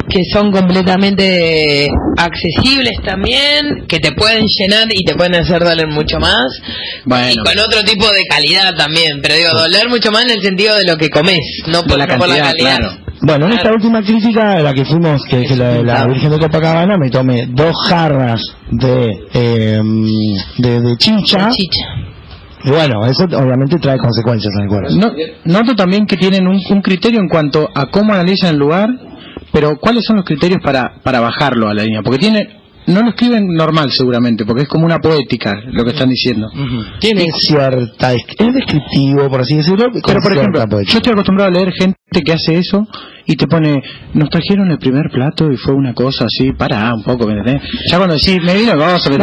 que 0.10 0.24
son 0.32 0.52
completamente 0.52 1.90
accesibles 2.18 2.94
también, 3.06 3.86
que 3.88 4.00
te 4.00 4.12
pueden 4.14 4.46
llenar 4.48 4.88
y 4.90 5.04
te 5.04 5.16
pueden 5.16 5.36
hacer 5.36 5.64
doler 5.64 5.88
mucho 5.88 6.18
más. 6.20 6.46
Bueno. 7.06 7.32
Y 7.32 7.36
con 7.36 7.60
otro 7.60 7.84
tipo 7.84 8.06
de 8.12 8.24
calidad 8.24 8.74
también, 8.76 9.20
pero 9.22 9.36
digo, 9.36 9.50
doler 9.54 9.90
mucho 9.90 10.12
más 10.12 10.24
en 10.26 10.32
el 10.32 10.42
sentido 10.42 10.76
de 10.78 10.86
lo 10.86 10.96
que 10.96 11.10
comes, 11.10 11.40
no 11.68 11.84
por, 11.84 11.98
la 11.98 12.08
no 12.08 12.18
por 12.18 12.30
la 12.30 12.38
calidad. 12.38 12.78
claro. 12.78 12.98
Bueno, 13.20 13.48
en 13.48 13.54
esta 13.54 13.72
última 13.74 14.02
crítica, 14.04 14.52
a 14.54 14.60
la 14.62 14.74
que 14.76 14.86
fuimos, 14.86 15.24
que 15.28 15.42
es 15.42 15.58
la 15.58 15.70
de 15.74 15.84
la 15.84 16.06
Virgen 16.06 16.30
de 16.30 16.38
Copacabana, 16.40 16.98
me 16.98 17.10
tomé 17.10 17.48
dos 17.50 17.74
jarras 17.90 18.40
de, 18.70 19.10
eh, 19.34 19.82
de, 20.60 20.82
de 20.82 20.98
chicha. 20.98 21.50
Chicha. 21.50 21.82
Y 22.68 22.72
bueno, 22.72 23.06
eso 23.06 23.24
obviamente 23.24 23.78
trae 23.80 23.98
consecuencias 23.98 24.54
en 24.58 24.64
el 24.64 24.70
cuerpo. 24.70 24.90
No- 24.96 25.14
noto 25.60 25.76
también 25.76 26.06
que 26.06 26.18
tienen 26.18 26.48
un, 26.48 26.60
un 26.70 26.82
criterio 26.82 27.20
en 27.20 27.30
cuanto 27.30 27.70
a 27.74 27.86
cómo 27.88 28.14
analizan 28.14 28.52
el 28.54 28.58
lugar, 28.60 28.90
pero 29.54 29.78
¿cuáles 29.80 30.04
son 30.06 30.18
los 30.18 30.26
criterios 30.26 30.60
para, 30.64 30.96
para 31.04 31.20
bajarlo 31.22 31.70
a 31.70 31.74
la 31.74 31.84
línea? 31.84 32.02
Porque 32.04 32.20
tiene, 32.20 32.50
no 32.88 33.02
lo 33.02 33.10
escriben 33.10 33.48
normal 33.54 33.92
seguramente, 33.92 34.46
porque 34.46 34.64
es 34.64 34.68
como 34.68 34.86
una 34.86 35.00
poética 35.00 35.56
lo 35.72 35.84
que 35.86 35.92
están 35.92 36.10
diciendo. 36.10 36.48
Tiene 37.00 37.28
cierta, 37.32 38.14
es 38.14 38.54
descriptivo, 38.54 39.30
por 39.30 39.42
así 39.42 39.56
decirlo, 39.58 39.86
Pero 40.06 40.20
por 40.22 40.34
ejemplo, 40.34 40.66
poética. 40.70 40.92
yo 40.94 40.98
estoy 40.98 41.14
acostumbrado 41.14 41.50
a 41.50 41.54
leer 41.54 41.72
gente 41.74 41.98
que 42.26 42.34
hace 42.34 42.58
eso 42.58 42.86
y 43.28 43.36
te 43.36 43.46
pone, 43.48 43.82
nos 44.14 44.30
trajeron 44.30 44.72
el 44.72 44.78
primer 44.78 45.10
plato 45.12 45.52
y 45.52 45.58
fue 45.58 45.74
una 45.76 45.94
cosa 45.94 46.26
así, 46.26 46.54
para 46.54 46.94
un 46.94 47.04
poco, 47.04 47.28
¿me 47.28 47.34
entendés? 47.34 47.62
Ya 47.92 47.98
cuando 47.98 48.16
decís, 48.16 48.40
me 48.44 48.56
vino 48.56 48.76
gozo, 48.78 49.10
me 49.10 49.16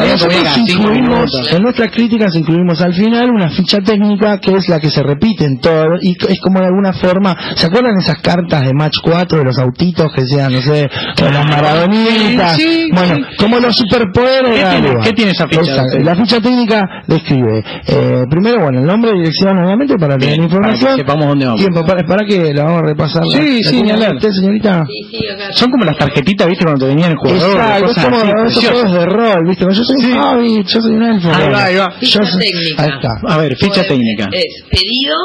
en 1.56 1.62
nuestras 1.62 1.90
críticas 1.90 2.34
incluimos 2.37 2.80
al 2.80 2.92
final 2.94 3.30
una 3.30 3.49
ficha 3.50 3.78
técnica 3.78 4.38
que 4.38 4.52
es 4.56 4.68
la 4.68 4.78
que 4.80 4.90
se 4.90 5.02
repite 5.02 5.44
en 5.44 5.58
todo 5.58 5.87
y 6.00 6.16
es 6.28 6.40
como 6.40 6.61
de 6.61 6.66
alguna 6.66 6.92
forma, 6.92 7.34
¿se 7.56 7.66
acuerdan 7.66 7.94
esas 7.99 8.18
cartas 8.20 8.62
de 8.62 8.73
Match 8.75 8.99
4 9.02 9.38
de 9.38 9.44
los 9.44 9.58
autitos 9.58 10.12
que 10.14 10.23
sean, 10.26 10.52
no 10.52 10.61
sé, 10.61 10.88
con 11.18 11.32
las 11.32 11.46
maradonitas? 11.46 12.56
Sí, 12.56 12.62
sí, 12.62 12.88
bueno, 12.92 13.14
sí. 13.16 13.23
como 13.38 13.58
los 13.58 13.76
superpoderes 13.76 14.64
¿Qué 14.64 14.80
tiene- 14.80 15.00
qué 15.02 15.12
tiene 15.12 15.30
esa 15.32 15.49
ficha? 15.49 15.84
La 16.02 16.14
ficha 16.14 16.40
técnica 16.40 16.82
describe, 17.06 17.64
eh, 17.87 18.25
primero, 18.28 18.62
bueno, 18.62 18.80
el 18.80 18.87
nombre 18.87 19.12
y 19.14 19.18
dirección 19.20 19.58
obviamente 19.58 19.96
para 19.96 20.16
tener 20.16 20.38
información. 20.38 20.80
para 20.80 20.94
que 20.96 21.00
sepamos 21.02 21.26
dónde 21.26 21.46
vamos. 21.46 21.61
Tiempo, 21.61 21.84
para, 21.87 22.06
para 22.06 22.26
que 22.26 22.52
la 22.52 22.64
vamos 22.64 22.82
a 22.82 22.87
repasar. 22.87 23.25
Sí, 23.30 23.61
¿La- 23.62 23.70
sí, 23.70 23.82
la 23.84 23.93
hablar. 23.94 24.14
usted, 24.16 24.30
señorita? 24.30 24.84
Sí, 24.86 25.08
sí, 25.18 25.28
acá. 25.28 25.52
Son 25.52 25.70
como 25.70 25.84
las 25.84 25.96
tarjetitas, 25.98 26.48
¿viste? 26.48 26.64
Cuando 26.64 26.84
te 26.86 26.90
venían 26.94 27.10
el 27.12 27.16
jugador. 27.16 27.50
Exacto, 27.50 27.86
cosas 27.86 28.04
como 28.04 28.44
esos 28.46 28.64
juegos 28.70 28.92
de 28.92 29.06
rol, 29.06 29.46
¿viste? 29.48 29.64
Yo 29.70 29.84
soy 29.84 29.96
un 30.12 30.18
hobbit, 30.18 30.66
yo 30.66 30.80
soy 30.82 30.92
un 30.92 31.02
elfo. 31.02 31.28
Ahí 31.34 31.48
va, 31.50 31.64
ahí 31.64 31.76
va. 31.76 31.88
yo 31.94 31.98
Ficha 32.00 32.24
soy- 32.26 32.40
técnica. 32.40 32.82
Ahí 32.82 32.90
está. 32.94 33.08
A 33.28 33.36
ver, 33.38 33.56
ficha 33.56 33.74
Pues, 33.74 33.88
técnica. 33.88 34.28
Es 34.32 34.64
pedido. 34.70 35.16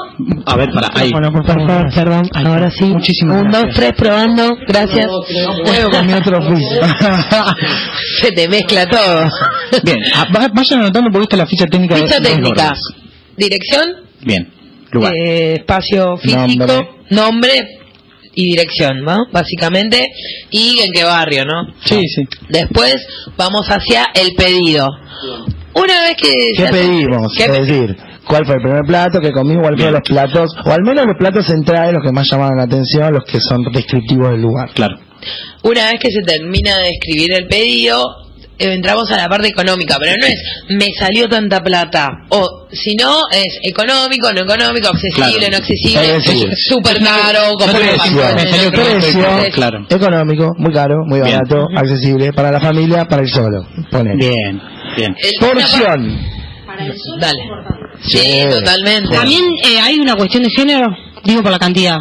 A 0.46 0.56
ver, 0.56 0.70
para, 0.72 0.90
ahí. 0.94 1.12
Bueno, 1.12 1.32
por 1.32 1.46
favor, 1.46 1.94
perdón, 1.94 2.30
Ahí 2.34 2.46
ahora 2.46 2.70
sí. 2.72 2.86
Muchísimas 2.86 3.42
Un, 3.42 3.44
gracias. 3.50 3.66
dos, 3.68 3.76
tres, 3.76 3.94
probando. 3.98 4.56
Gracias. 4.68 5.08
No 5.08 5.64
puedo 5.64 5.90
con 5.92 6.08
mi 6.08 6.14
otro 6.14 6.38
oficio. 6.40 6.82
Se 8.22 8.32
te 8.32 8.48
mezcla 8.48 8.86
todo. 8.88 9.30
Bien, 9.84 9.98
ah, 10.16 10.26
va- 10.36 10.50
vayan 10.54 10.80
anotando 10.82 11.10
porque 11.12 11.24
esta 11.24 11.36
es 11.36 11.40
la 11.40 11.46
ficha 11.48 11.66
técnica 11.68 11.96
de 11.96 12.02
Ficha 12.04 12.20
de 12.20 12.30
técnica. 12.30 12.74
Dirección, 13.38 13.86
Bien, 14.22 14.50
lugar. 14.92 15.14
eh, 15.16 15.54
espacio 15.56 16.18
físico, 16.18 16.66
Nombre. 16.66 16.90
nombre. 17.10 17.79
Y 18.40 18.46
dirección, 18.46 19.02
¿no? 19.04 19.26
Básicamente. 19.32 20.08
Y 20.50 20.80
en 20.80 20.92
qué 20.94 21.04
barrio, 21.04 21.44
¿no? 21.46 21.74
sí, 21.84 22.08
sí. 22.08 22.24
Después 22.48 23.06
vamos 23.36 23.68
hacia 23.68 24.06
el 24.14 24.34
pedido. 24.36 24.88
Una 25.74 26.02
vez 26.02 26.16
que... 26.16 26.52
¿Qué 26.56 26.66
pedimos? 26.72 27.34
¿Qué 27.36 27.46
es 27.46 27.52
decir, 27.52 27.98
cuál 28.26 28.46
fue 28.46 28.56
el 28.56 28.62
primer 28.62 28.84
plato 28.86 29.20
que 29.20 29.32
comí, 29.32 29.56
cuál 29.56 29.76
fueron 29.76 29.94
los 29.94 30.08
platos, 30.08 30.52
o 30.66 30.72
al 30.72 30.84
menos 30.84 31.06
los 31.06 31.18
platos 31.18 31.46
centrales, 31.46 31.94
los 31.94 32.04
que 32.04 32.14
más 32.14 32.28
llamaron 32.32 32.58
la 32.58 32.64
atención, 32.64 33.14
los 33.14 33.26
que 33.26 33.40
son 33.42 33.62
descriptivos 33.74 34.32
del 34.32 34.42
lugar. 34.42 34.70
Claro. 34.74 34.98
Una 35.64 35.92
vez 35.92 36.00
que 36.00 36.12
se 36.12 36.22
termina 36.22 36.78
de 36.78 36.90
escribir 36.90 37.34
el 37.34 37.48
pedido, 37.48 38.06
entramos 38.58 39.12
a 39.12 39.18
la 39.18 39.28
parte 39.28 39.50
económica, 39.50 39.98
pero 40.00 40.14
no 40.20 40.28
es 40.28 40.42
me 40.70 40.88
salió 40.98 41.28
tanta 41.28 41.62
plata, 41.62 42.08
o 42.30 42.59
si 42.72 42.96
no 42.96 43.22
es 43.32 43.60
económico, 43.64 44.32
no 44.34 44.42
económico, 44.42 44.90
accesible, 44.90 45.48
Claro. 45.48 45.52
no 45.52 45.58
accesible, 45.58 46.54
súper 46.58 47.00
caro, 47.04 47.54
como 47.58 47.74
Precio, 47.74 48.30
el 48.30 48.72
precio, 48.72 49.28
claro. 49.54 49.86
Económico, 49.90 50.54
muy 50.58 50.74
caro, 50.74 50.96
muy 51.06 51.20
Bien. 51.22 51.38
barato, 51.40 51.66
accesible 51.76 52.32
para 52.34 52.52
la 52.52 52.60
familia, 52.60 53.06
para 53.06 53.22
el 53.24 53.30
solo. 53.30 53.66
Ponele. 53.92 54.16
Bien, 54.18 54.62
bien. 54.96 55.16
El- 55.18 55.32
Porción. 55.40 56.18
Dale. 57.20 57.40
Sí, 58.02 58.18
Sí. 58.20 58.42
totalmente. 58.50 59.14
También 59.14 59.44
eh, 59.66 59.80
hay 59.82 60.00
una 60.00 60.16
cuestión 60.16 60.44
de 60.44 60.50
género, 60.50 60.88
digo 61.26 61.42
por 61.44 61.52
la 61.52 61.60
cantidad. 61.60 61.98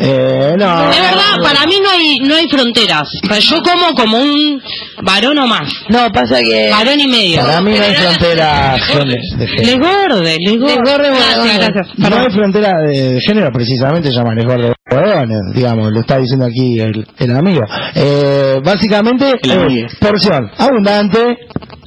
Eh, 0.00 0.54
no. 0.58 0.90
De 0.90 1.00
verdad, 1.00 1.36
para 1.42 1.66
mí 1.66 1.74
no 1.82 1.90
hay 1.90 2.18
no 2.20 2.34
hay 2.36 2.46
fronteras. 2.48 3.08
Yo 3.40 3.60
como 3.62 3.92
como 3.94 4.18
un 4.18 4.62
varón 5.02 5.38
o 5.38 5.46
más, 5.46 5.68
No, 5.88 6.08
pasa 6.12 6.40
que... 6.40 6.70
varón 6.70 7.00
y 7.00 7.08
medio. 7.08 7.40
Para 7.42 7.60
mí 7.60 7.74
no 7.76 7.82
hay 7.84 7.94
frontera 7.94 8.76
género- 8.78 9.04
de 9.38 9.46
Les 9.46 9.50
género. 9.74 9.78
gorde, 9.78 10.36
les 10.40 10.58
gorde. 10.58 10.74
Les 10.74 10.92
gorde, 10.92 11.08
Gracias, 11.10 11.36
bueno, 11.38 11.58
gracias. 11.58 11.98
No 11.98 12.16
hay 12.16 12.30
frontera 12.32 12.72
de 12.86 13.18
género, 13.26 13.50
precisamente 13.52 14.10
llaman 14.12 14.36
les 14.36 14.44
gordo 14.46 14.72
huevones, 14.90 15.40
digamos, 15.54 15.92
lo 15.92 16.00
está 16.00 16.18
diciendo 16.18 16.46
aquí 16.46 16.78
el, 16.80 17.06
el 17.18 17.36
amigo. 17.36 17.62
Eh, 17.94 18.60
básicamente, 18.64 19.34
El 19.42 19.50
eh, 19.78 19.86
porción 20.00 20.50
abundante, 20.58 21.36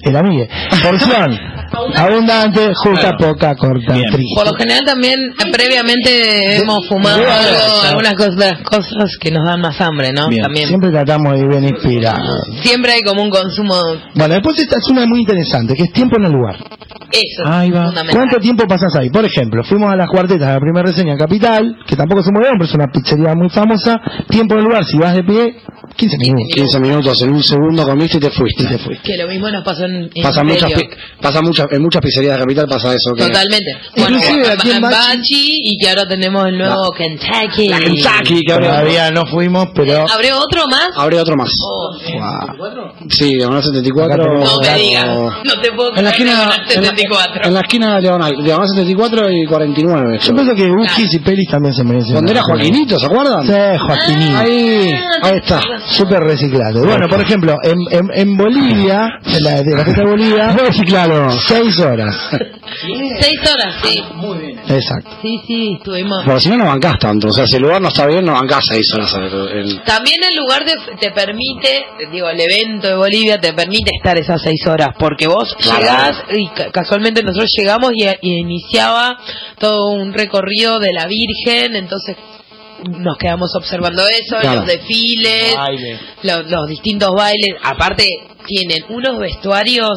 el 0.04 0.16
amigue. 0.18 0.50
Porción 0.84 1.40
abundante, 1.96 2.74
justa, 2.76 3.16
Claro. 3.16 3.34
poca, 3.34 3.56
corta, 3.56 3.94
Bien. 3.94 4.12
triste. 4.12 4.36
Por 4.36 4.46
lo 4.46 4.54
general 4.56 4.82
también 4.86 5.20
eh, 5.20 5.52
previamente 5.52 6.58
hemos 6.58 6.88
fumado 6.88 7.18
algo, 7.18 7.30
claro. 7.30 7.90
algunas 7.90 8.14
cosas, 8.16 8.54
cosas 8.64 9.18
que 9.20 9.32
nos 9.32 9.46
dan 9.46 9.62
más 9.62 9.80
hambre, 9.82 10.12
¿no? 10.12 10.28
Bien. 10.30 10.44
También. 10.44 10.68
Siempre 10.68 10.92
tratamos 10.92 11.34
de 11.34 11.40
ir 11.40 11.48
bien 11.48 11.64
inspirados. 11.66 12.36
Siempre 12.62 12.94
hay 12.94 13.02
como 13.02 13.24
un 13.24 13.30
consumo, 13.30 13.76
Bueno, 14.16 14.34
después 14.36 14.60
esta 14.60 14.78
es 14.78 14.88
una 14.90 15.06
muy 15.06 15.22
interesante, 15.22 15.76
que 15.76 15.84
es 15.84 15.92
tiempo 15.94 16.18
en 16.18 16.26
el 16.26 16.32
lugar. 16.34 16.58
Eso, 17.12 17.44
Ahí 17.46 17.70
va. 17.72 17.86
fundamental. 17.86 18.16
¿Cuánto 18.16 18.38
tiempo 18.40 18.66
pasas 18.68 18.96
ahí? 18.96 19.10
Por 19.10 19.26
ejemplo, 19.26 19.64
fuimos 19.64 19.92
a 19.92 19.96
las 19.96 20.08
cuartetas 20.10 20.48
de 20.48 20.54
la 20.54 20.60
primera 20.60 20.86
reseña 20.88 21.14
en 21.14 21.18
Capital, 21.20 21.78
que 21.88 21.96
tampoco 21.96 22.22
es 22.22 22.28
un 22.28 22.34
bodegón, 22.34 22.58
pero 22.58 22.70
es 22.70 22.76
una 22.76 22.88
pizzería 22.92 23.34
muy 23.36 23.50
famosa. 23.50 24.00
Tiempo 24.30 24.54
en 24.56 24.60
el 24.62 24.66
lugar, 24.66 24.86
si 24.86 24.98
vas 24.98 25.16
de 25.16 25.24
pie, 25.24 25.56
15 25.96 26.18
minutos. 26.18 26.48
15 26.56 26.80
minutos, 26.80 27.22
en 27.22 27.34
un 27.34 27.44
segundo 27.44 27.84
comiste 27.86 28.18
y 28.18 28.20
te 28.22 28.32
fuiste. 28.32 28.64
Y 28.64 28.68
te 28.68 28.78
fuiste. 28.78 29.04
Que 29.04 29.18
lo 29.18 29.28
mismo 29.28 29.50
nos 29.50 29.64
pasó 29.64 29.86
en, 29.86 30.10
en 30.14 30.24
Pasa 30.24 30.44
muchas, 30.44 30.72
pasa 31.22 31.42
muchas, 31.42 31.68
en 31.72 31.82
muchas 31.82 32.02
pizzerías 32.02 32.34
de 32.36 32.40
capital 32.42 32.66
pasa 32.68 32.94
eso. 32.94 33.14
Que 33.16 33.24
Totalmente. 33.26 33.72
Bueno, 33.98 34.18
Inclusive 34.18 34.52
aquí 34.52 34.72
en 34.72 34.82
Bachi- 34.82 34.92
Bachi 35.18 35.60
y 35.64 35.78
que 35.78 35.90
ahora 35.90 36.08
tenemos 36.08 36.46
el 36.46 36.58
nuevo 36.58 36.92
Kentucky. 36.92 37.68
La 37.70 37.80
Kentucky, 37.80 38.42
que 38.46 38.54
Todavía 38.54 39.12
no 39.12 39.26
fuimos, 39.26 39.68
pero... 39.76 40.06
¿Abrió 40.10 40.40
otro 40.40 40.66
más? 40.68 40.90
abrió 40.96 41.22
otro 41.22 41.36
más. 41.36 41.50
Oh, 41.68 41.92
Wow. 42.58 42.92
Sí, 43.10 43.36
diagonal 43.36 43.60
Acá 43.62 43.68
74. 43.70 44.24
tenemos 44.24 44.52
no 44.52 44.72
me 44.72 44.80
digas. 44.80 45.06
No 45.08 45.62
te 45.62 45.72
puedo 45.72 45.96
En 45.96 46.06
la 46.06 46.12
creer 46.12 46.30
esquina, 46.30 46.32
que 46.32 46.38
van 46.38 46.52
a 46.52 46.74
en 46.74 46.84
la, 46.84 46.90
74. 47.02 47.48
en 47.48 47.54
la 47.54 47.60
esquina 47.62 48.00
diagonal, 48.00 48.34
diagonal 48.44 48.68
74 48.70 49.32
y 49.32 49.46
49. 49.46 50.20
Yo 50.22 50.34
pienso 50.36 50.56
que 50.56 50.72
Ujis 50.72 51.14
y 51.14 51.20
Pelis 51.20 51.48
también 51.50 51.74
se 51.74 51.84
merecen. 51.84 52.14
Donde 52.16 52.32
era 52.32 52.42
Joaquinito, 52.44 53.00
¿se 53.00 53.06
acuerdan? 53.06 53.46
Sí, 53.46 53.54
Joaquinito. 53.86 54.38
Ahí, 54.38 54.96
ahí 55.24 55.38
está. 55.38 55.62
Súper 55.88 56.20
reciclado. 56.24 56.84
Bueno, 56.86 57.08
por 57.10 57.22
ejemplo, 57.22 57.58
en, 57.64 57.78
en, 57.92 58.10
en 58.14 58.38
Bolivia, 58.38 59.08
en 59.26 59.44
la, 59.44 59.62
de 59.64 59.76
la 59.76 59.84
fiesta 59.84 60.04
de 60.04 60.10
Bolivia, 60.10 60.48
reciclado. 60.68 61.30
Seis 61.32 61.80
horas. 61.80 62.16
Seis 63.20 63.40
horas, 63.54 63.76
sí. 63.84 64.02
Exacto. 64.76 65.10
Sí, 65.22 65.40
sí, 65.46 65.74
estuvimos. 65.78 66.24
Porque 66.26 66.42
si 66.42 66.50
no, 66.50 66.58
no 66.58 66.66
bancás 66.66 66.98
tanto. 67.00 67.28
O 67.28 67.32
sea, 67.32 67.46
si 67.48 67.56
el 67.58 67.62
lugar 67.64 67.82
no 67.82 67.90
está 67.90 68.06
bien, 68.08 68.26
no 68.26 68.34
bancás 68.34 68.66
6 68.68 68.94
horas. 68.94 69.14
en- 69.16 69.84
También 69.84 70.24
el 70.24 70.36
lugar 70.36 70.64
te, 70.66 70.74
te 71.00 71.12
permite, 71.12 71.86
digo, 72.12 72.30
el 72.30 72.40
evento 72.40 72.88
de 72.88 72.96
Bolivia 72.96 73.40
te 73.40 73.54
permite 73.54 73.92
estar 73.96 74.18
esas 74.18 74.42
seis 74.42 74.66
horas, 74.68 74.90
porque 74.98 75.28
vos 75.28 75.56
Claro. 75.60 75.80
llegás 75.82 76.24
y 76.32 76.48
ca- 76.50 76.72
casualmente 76.72 77.24
nosotros 77.24 77.52
llegamos 77.56 77.92
y, 77.96 78.06
y 78.22 78.40
iniciaba 78.40 79.18
todo 79.60 79.90
un 79.92 80.14
recorrido 80.14 80.80
de 80.80 80.94
la 80.94 81.06
Virgen, 81.08 81.76
entonces 81.76 82.16
nos 82.88 83.18
quedamos 83.18 83.54
observando 83.56 84.08
eso, 84.08 84.38
Claro. 84.40 84.60
los 84.62 84.66
desfiles, 84.68 85.56
los, 86.24 86.48
los 86.50 86.68
distintos 86.68 87.12
bailes, 87.16 87.52
aparte 87.64 88.08
tienen 88.48 88.84
unos 88.90 89.20
vestuarios 89.20 89.92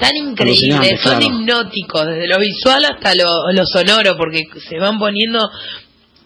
tan 0.00 0.16
increíbles, 0.16 1.00
son 1.00 1.18
claro. 1.18 1.24
hipnóticos, 1.26 2.06
desde 2.06 2.26
lo 2.28 2.38
visual 2.38 2.84
hasta 2.84 3.14
lo, 3.14 3.52
lo 3.52 3.64
sonoro, 3.66 4.16
porque 4.16 4.42
se 4.68 4.78
van 4.78 4.98
poniendo 4.98 5.50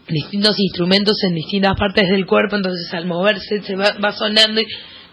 distintos 0.08 0.58
instrumentos 0.58 1.16
en 1.24 1.34
distintas 1.34 1.74
partes 1.78 2.08
del 2.08 2.26
cuerpo, 2.26 2.56
entonces 2.56 2.92
al 2.94 3.06
moverse 3.06 3.60
se 3.62 3.76
va, 3.76 3.94
va 4.02 4.12
sonando 4.12 4.60
y 4.60 4.66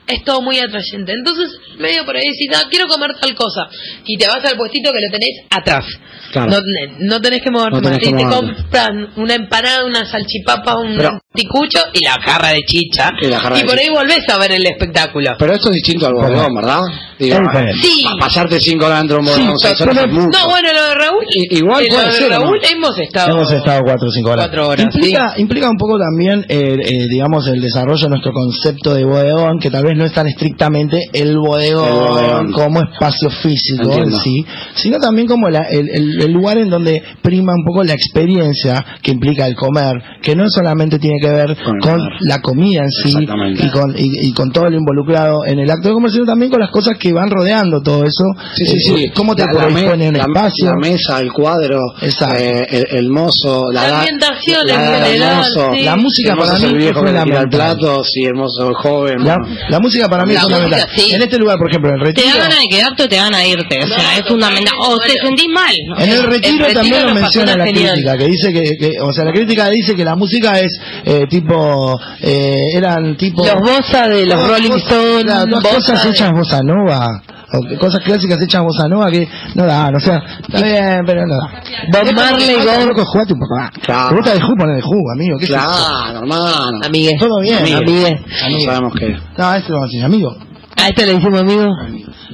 es 0.07 0.23
todo 0.23 0.41
muy 0.41 0.59
atrayente. 0.59 1.11
Entonces, 1.13 1.49
medio 1.79 2.05
por 2.05 2.15
ahí 2.15 2.23
decís, 2.23 2.49
ah, 2.55 2.67
quiero 2.69 2.87
comer 2.87 3.11
tal 3.19 3.33
cosa, 3.35 3.67
y 4.05 4.17
te 4.17 4.27
vas 4.27 4.43
al 4.45 4.55
puestito 4.55 4.91
que 4.91 4.99
lo 5.01 5.11
tenés 5.11 5.41
atrás. 5.49 5.85
Claro. 6.31 6.51
No, 6.51 6.57
no 6.99 7.21
tenés 7.21 7.41
que 7.41 7.51
moverte 7.51 7.75
No 7.75 7.81
tenés 7.81 7.97
más. 7.97 7.99
que 7.99 8.09
Y 8.09 8.29
te 8.29 8.35
compran 8.35 9.09
una 9.17 9.33
empanada, 9.33 9.85
una 9.85 10.05
salchipapa, 10.05 10.77
un 10.77 10.95
Pero- 10.95 11.19
ticucho 11.35 11.79
y 11.93 12.03
la 12.03 12.13
jarra 12.21 12.49
de 12.49 12.61
chicha. 12.63 13.11
Y 13.21 13.27
la 13.27 13.39
jarra 13.39 13.57
de 13.57 13.65
por 13.65 13.77
ahí 13.77 13.89
volvés 13.89 14.27
a 14.29 14.37
ver 14.39 14.51
el 14.53 14.65
espectáculo. 14.65 15.35
Pero 15.37 15.53
esto 15.53 15.69
es 15.69 15.75
distinto 15.75 16.07
al 16.07 16.13
bodegón, 16.13 16.53
¿verdad? 16.55 16.81
Digo. 17.19 17.37
Sí. 17.81 18.03
pa- 18.03 18.25
pasarte 18.25 18.59
5 18.59 18.85
horas 18.85 18.99
dentro 18.99 19.17
de 19.17 19.19
un 19.21 19.25
bodegón, 19.27 19.57
Sí, 19.59 19.67
6 19.67 19.81
horas 19.81 19.95
pero- 19.97 20.07
es 20.07 20.13
mucho. 20.13 20.39
No, 20.39 20.49
bueno, 20.49 20.73
lo 20.73 20.83
de 20.83 20.95
Raúl. 20.95 21.23
I- 21.33 21.57
igual 21.57 21.83
lo 21.83 21.89
puede 21.95 22.05
de 22.07 22.11
ser, 22.11 22.25
¿o 22.25 22.29
no? 22.39 22.41
Raúl 22.45 22.59
hemos 22.71 22.97
estado. 22.99 23.31
Hemos 23.37 23.51
estado 23.51 23.81
cuatro 23.85 24.07
o 24.07 24.11
cinco 24.11 24.29
horas. 24.31 24.45
Cuatro 24.47 24.67
horas, 24.67 24.85
implica, 24.93 25.33
implica 25.37 25.69
un 25.69 25.77
poco 25.77 25.97
también, 25.97 26.45
eh, 26.49 26.75
eh, 26.83 27.07
digamos, 27.09 27.47
el 27.47 27.61
desarrollo 27.61 28.01
de 28.03 28.09
nuestro 28.09 28.31
concepto 28.33 28.93
de 28.93 29.05
bodegón, 29.05 29.59
que 29.59 29.69
tal 29.71 29.83
vez 29.85 29.95
no 29.95 30.05
es 30.05 30.11
tan 30.13 30.27
estrictamente 30.27 30.99
el 31.13 31.37
bodegón, 31.37 31.87
El 31.87 31.93
bodegón. 31.93 32.51
como 32.51 32.81
espacio 32.81 33.29
físico 33.29 33.83
Entiendo. 33.83 34.15
en 34.17 34.21
sí, 34.21 34.45
sino 34.75 34.97
también 34.99 35.27
como 35.27 35.49
la- 35.49 35.67
el, 35.69 35.89
el- 35.89 36.21
el 36.21 36.31
lugar 36.31 36.57
en 36.57 36.69
donde 36.69 37.01
prima 37.21 37.53
un 37.53 37.63
poco 37.65 37.83
la 37.83 37.93
experiencia 37.93 38.83
que 39.01 39.11
implica 39.11 39.45
el 39.47 39.55
comer, 39.55 39.93
que 40.21 40.35
no 40.35 40.49
solamente 40.49 40.99
tiene 40.99 41.17
que 41.21 41.24
ver 41.31 41.57
Con 41.63 41.75
el 41.75 41.81
con 41.81 41.99
la 42.21 42.41
comida 42.41 42.81
en 42.83 42.91
sí 42.91 43.15
y 43.19 43.69
con, 43.71 43.93
y, 43.97 44.27
y 44.27 44.33
con 44.33 44.51
todo 44.51 44.69
lo 44.69 44.77
involucrado 44.77 45.45
en 45.45 45.59
el 45.59 45.69
acto 45.69 45.89
de 45.89 45.93
comer, 45.93 46.11
sino 46.11 46.25
también 46.25 46.51
con 46.51 46.59
las 46.59 46.69
cosas 46.71 46.97
que 46.99 47.13
van 47.13 47.29
rodeando 47.29 47.81
todo 47.81 48.03
eso. 48.03 48.23
Sí, 48.55 48.65
sí, 48.65 48.75
Eh, 48.75 48.79
sí. 48.97 49.09
¿Cómo 49.15 49.35
te 49.35 49.45
La- 49.45 49.53
la 49.53 49.59
corresponde 49.67 50.07
un 50.09 50.17
la- 50.17 50.23
espacio? 50.23 50.65
La 50.65 50.75
mesa, 50.75 51.19
el 51.19 51.31
cuadro, 51.31 51.81
eh, 52.01 52.65
el, 52.69 52.85
el 52.97 53.09
mozo, 53.09 53.71
la, 53.71 53.87
La 53.87 53.97
ambientación 53.99 54.65
la 54.67 54.73
en 54.73 54.79
edad 54.79 54.91
del 55.01 55.03
general, 55.13 55.37
mozo. 55.37 55.71
sí. 55.73 55.81
La 55.83 55.95
música 55.95 56.31
el 56.33 56.37
para 56.39 56.59
mí 56.59 56.65
el 56.65 56.77
viejo 56.77 56.93
que 57.03 57.09
el 57.09 57.15
fundamental. 57.17 57.49
plato, 57.49 58.03
si 58.03 58.23
el 58.25 58.33
mozo 58.35 58.63
es 58.63 58.69
el 58.69 58.75
joven. 58.75 59.15
La, 59.23 59.37
bueno. 59.37 59.55
la 59.69 59.79
música 59.79 60.09
para 60.09 60.25
mí 60.25 60.33
La 60.33 60.39
es 60.39 60.43
fundamental. 60.45 60.89
sí. 60.95 61.13
En 61.13 61.21
este 61.21 61.37
lugar, 61.37 61.57
por 61.57 61.69
ejemplo, 61.69 61.89
en 61.89 61.95
el 61.95 62.01
Te 62.01 62.21
retiro, 62.21 62.37
da 62.37 62.43
ganas 62.43 62.59
de 62.59 62.67
quedarte 62.67 63.03
o 63.03 63.07
te 63.09 63.15
ganas 63.15 63.39
de 63.41 63.49
irte. 63.49 63.79
O 63.83 63.87
sea, 63.87 64.17
es 64.17 64.27
fundamental. 64.27 64.73
O 64.79 64.97
te 64.99 65.13
sentís 65.17 65.47
mal. 65.53 65.75
¿no? 65.87 65.97
en 66.03 66.09
el 66.09 66.23
retiro 66.23 66.57
retiro 66.65 66.73
también 66.81 67.05
lo 67.05 67.13
menciona 67.13 67.55
la 67.57 67.65
genial. 67.65 67.91
crítica, 67.93 68.17
que 68.17 68.25
dice 68.27 68.53
que, 68.53 68.77
que- 68.77 68.99
o 69.01 69.11
sea, 69.13 69.25
la 69.25 69.31
crítica 69.31 69.69
dice 69.69 69.95
que 69.95 70.05
la 70.05 70.15
música 70.15 70.59
es 70.59 70.79
eh, 71.21 71.27
tipo, 71.29 71.99
eh, 72.21 72.67
eran 72.75 73.15
tipo... 73.17 73.45
Los 73.45 73.55
bossa 73.61 74.07
de 74.07 74.25
los 74.25 74.47
Rolling 74.47 74.77
Stones, 74.77 75.25
cosas 75.61 76.03
de- 76.03 76.09
hechas 76.09 76.31
bossa 76.31 76.61
nova, 76.63 77.21
o 77.53 77.77
cosas 77.79 78.01
clásicas 78.03 78.41
hechas 78.41 78.63
bossa 78.63 78.87
nova 78.87 79.09
que 79.11 79.27
no 79.55 79.65
dan, 79.65 79.95
o 79.95 79.99
sea, 79.99 80.21
está 80.47 80.61
bien, 80.65 81.01
pero 81.05 81.25
no 81.25 81.35
da. 81.35 81.61
Bob 81.91 82.13
Marley, 82.15 82.55
Bob... 82.57 83.05
Jugate 83.05 83.33
un 83.33 83.39
poco 83.39 83.55
más. 83.59 83.71
Claro. 83.81 84.09
¿Te 84.09 84.15
gusta 84.15 84.33
el 84.33 84.41
jugo? 84.41 84.55
Poner 84.57 84.75
el 84.77 84.81
jugo, 84.81 85.11
amigo, 85.13 85.37
¿qué? 85.39 85.47
Claro, 85.47 86.19
hermano. 86.19 86.79
Amigue. 86.85 87.15
Todo 87.19 87.39
bien, 87.41 87.57
Amigue. 87.59 87.75
amigue. 87.77 88.19
No 88.51 88.59
sabemos 88.65 88.93
qué. 88.99 89.15
No, 89.37 89.53
este 89.53 89.69
lo 89.71 89.75
vamos 89.79 89.83
a 89.83 89.91
decir, 89.91 90.03
amigo. 90.05 90.35
A 90.77 90.87
este 90.89 91.05
le 91.05 91.13
decimos 91.13 91.39
amigo. 91.41 91.65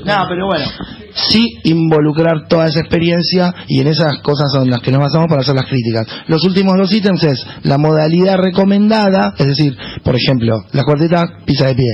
No, 0.04 0.26
pero 0.28 0.48
bueno, 0.48 0.66
sí 1.14 1.46
involucrar 1.64 2.48
toda 2.48 2.68
esa 2.68 2.80
experiencia 2.82 3.54
y 3.68 3.80
en 3.82 3.88
esas 3.88 4.18
cosas 4.22 4.52
son 4.54 4.70
las 4.70 4.82
que 4.82 4.92
nos 4.92 5.02
basamos 5.02 5.28
para 5.28 5.42
hacer 5.42 5.56
las 5.56 5.66
críticas. 5.66 6.06
Los 6.28 6.44
últimos 6.44 6.78
dos 6.78 6.92
ítems 6.94 7.24
es 7.24 7.46
la 7.64 7.78
modalidad 7.78 8.38
recomendada, 8.38 9.34
es 9.38 9.48
decir, 9.48 9.76
por 10.04 10.16
ejemplo, 10.16 10.64
la 10.72 10.84
cuarteta 10.84 11.26
pisa 11.46 11.68
de 11.68 11.76
pie. 11.76 11.92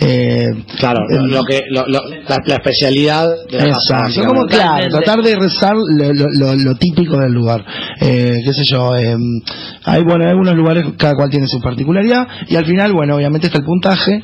Eh, 0.00 0.50
Claro, 0.78 1.00
lo, 1.08 1.42
que, 1.44 1.60
lo, 1.70 1.86
lo- 1.86 2.08
la, 2.28 2.38
la 2.44 2.54
especialidad 2.54 3.28
de 3.50 3.58
la. 3.58 3.64
Exacto, 3.68 4.24
como 4.26 4.46
claro, 4.46 4.88
tratar 4.90 5.22
de 5.22 5.36
rezar 5.36 5.74
lo, 5.76 6.74
típico 6.76 7.18
del 7.18 7.32
lugar. 7.32 7.64
Eh, 8.00 8.36
qué 8.44 8.52
sé 8.52 8.62
yo, 8.64 8.96
eh, 8.96 9.16
hay, 9.84 10.02
bueno, 10.02 10.24
hay 10.24 10.30
algunos 10.30 10.54
lugares, 10.54 10.84
cada 10.96 11.14
cual 11.14 11.30
tiene 11.30 11.46
su 11.46 11.60
particularidad, 11.60 12.26
y 12.48 12.56
al 12.56 12.64
final, 12.66 12.92
bueno, 12.92 13.16
obviamente 13.16 13.46
está 13.48 13.58
el 13.58 13.64
puntaje, 13.64 14.22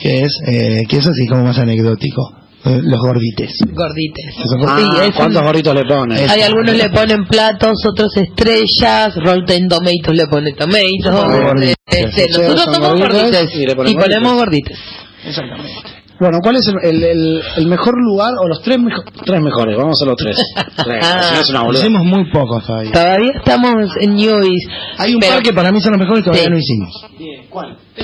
que 0.00 0.22
es, 0.22 0.38
eh, 0.46 0.82
que 0.88 0.96
es 0.96 1.06
así 1.06 1.26
como 1.26 1.44
más 1.44 1.58
anecdótico, 1.58 2.32
eh, 2.64 2.80
los 2.82 2.98
gordites. 3.00 3.52
Gordites. 3.72 4.34
Ah, 4.66 4.76
Sí, 4.78 5.12
¿Cuántos 5.16 5.40
un- 5.42 5.46
gorritos 5.46 5.74
le 5.74 5.84
ponen? 5.84 6.30
Hay 6.30 6.40
algunos 6.42 6.74
le 6.76 6.88
ponen 6.90 7.24
platos, 7.26 7.72
otros 7.86 8.16
estrellas, 8.16 9.14
Rotten 9.16 9.68
Tomatoes 9.68 10.16
le 10.16 10.26
pone 10.26 10.52
tomatoes. 10.52 11.74
Este, 11.86 12.28
nosotros 12.28 12.60
somos 12.74 12.98
gordites 12.98 13.22
gordites 13.22 13.54
y 13.54 13.66
le 13.66 13.76
ponen 13.76 13.92
y 13.92 13.96
ponemos 13.96 14.32
gordites. 14.34 14.78
Exactamente. 15.26 15.72
Bueno, 16.20 16.38
¿cuál 16.42 16.56
es 16.56 16.68
el, 16.68 16.74
el, 16.94 17.02
el- 17.04 17.42
el 17.56 17.66
mejor 17.66 17.94
lugar 18.00 18.32
o 18.40 18.46
los 18.48 18.62
tres, 18.62 18.78
mejo- 18.78 19.02
tres 19.24 19.40
mejores? 19.42 19.76
Vamos 19.76 20.00
a 20.00 20.04
los 20.06 20.16
tres. 20.16 20.36
Tres, 20.84 21.04
si 21.28 21.34
no 21.34 21.40
es 21.40 21.50
una 21.50 21.62
boluda. 21.62 21.80
Hicimos 21.80 22.04
muy 22.04 22.30
pocos 22.30 22.64
todavía. 22.64 22.92
Todavía 22.92 23.30
estamos 23.36 23.74
en 24.00 24.14
Newies. 24.14 24.64
Hay 24.98 25.14
un 25.14 25.20
pero 25.20 25.32
par 25.34 25.42
que 25.42 25.52
para 25.52 25.72
mí 25.72 25.80
son 25.80 25.92
los 25.92 26.00
mejores 26.00 26.20
y 26.20 26.24
todavía 26.24 26.44
Sí. 26.44 26.50
no 26.50 26.58
hicimos. 26.58 27.06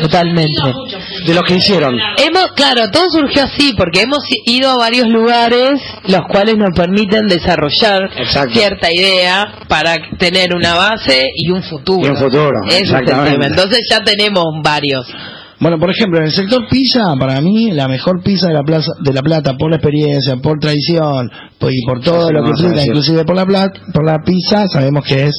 Totalmente. 0.01 0.63
De 1.27 1.35
los 1.35 1.43
que 1.45 1.57
hicieron. 1.57 1.97
Hemos, 2.17 2.53
claro, 2.53 2.91
todo 2.91 3.11
surgió 3.11 3.43
así, 3.45 3.75
porque 3.77 4.03
hemos 4.03 4.25
ido 4.47 4.71
a 4.71 4.77
varios 4.77 5.09
lugares 5.09 5.81
los 6.07 6.21
cuales 6.31 6.57
nos 6.57 6.71
permiten 6.75 7.27
desarrollar 7.27 8.11
Exacto. 8.17 8.55
cierta 8.55 8.93
idea 8.93 9.53
para 9.69 9.97
tener 10.19 10.55
una 10.55 10.75
base 10.75 11.27
y 11.35 11.51
un 11.51 11.63
futuro. 11.63 12.07
Y 12.07 12.11
un 12.11 12.17
futuro, 12.17 12.61
Ese 12.69 12.83
es 12.83 12.91
el 12.91 12.97
exactamente. 12.97 13.33
tema. 13.33 13.47
Entonces 13.47 13.81
ya 13.91 14.03
tenemos 14.05 14.45
varios. 14.63 15.07
Bueno, 15.59 15.79
por 15.79 15.91
ejemplo, 15.91 16.21
en 16.21 16.25
el 16.27 16.33
sector 16.33 16.67
pizza, 16.71 17.15
para 17.21 17.39
mí, 17.43 17.71
la 17.73 17.87
mejor 17.87 18.23
pizza 18.23 18.47
de 18.49 18.55
la 18.55 18.63
plaza 18.63 18.93
de 19.01 19.13
la 19.13 19.21
Plata, 19.21 19.59
por 19.59 19.69
la 19.69 19.77
experiencia, 19.77 20.37
por 20.37 20.59
tradición, 20.59 21.31
por- 21.59 21.71
y 21.71 21.83
por 21.85 22.01
todo 22.01 22.33
lo 22.33 22.43
que 22.45 22.51
implica, 22.51 22.83
inclusive 22.83 23.25
por 23.27 23.37
la 23.37 23.45
plata, 23.45 23.79
por 23.93 24.07
la 24.07 24.17
pizza, 24.25 24.67
sabemos 24.69 25.05
que 25.05 25.25
es 25.27 25.35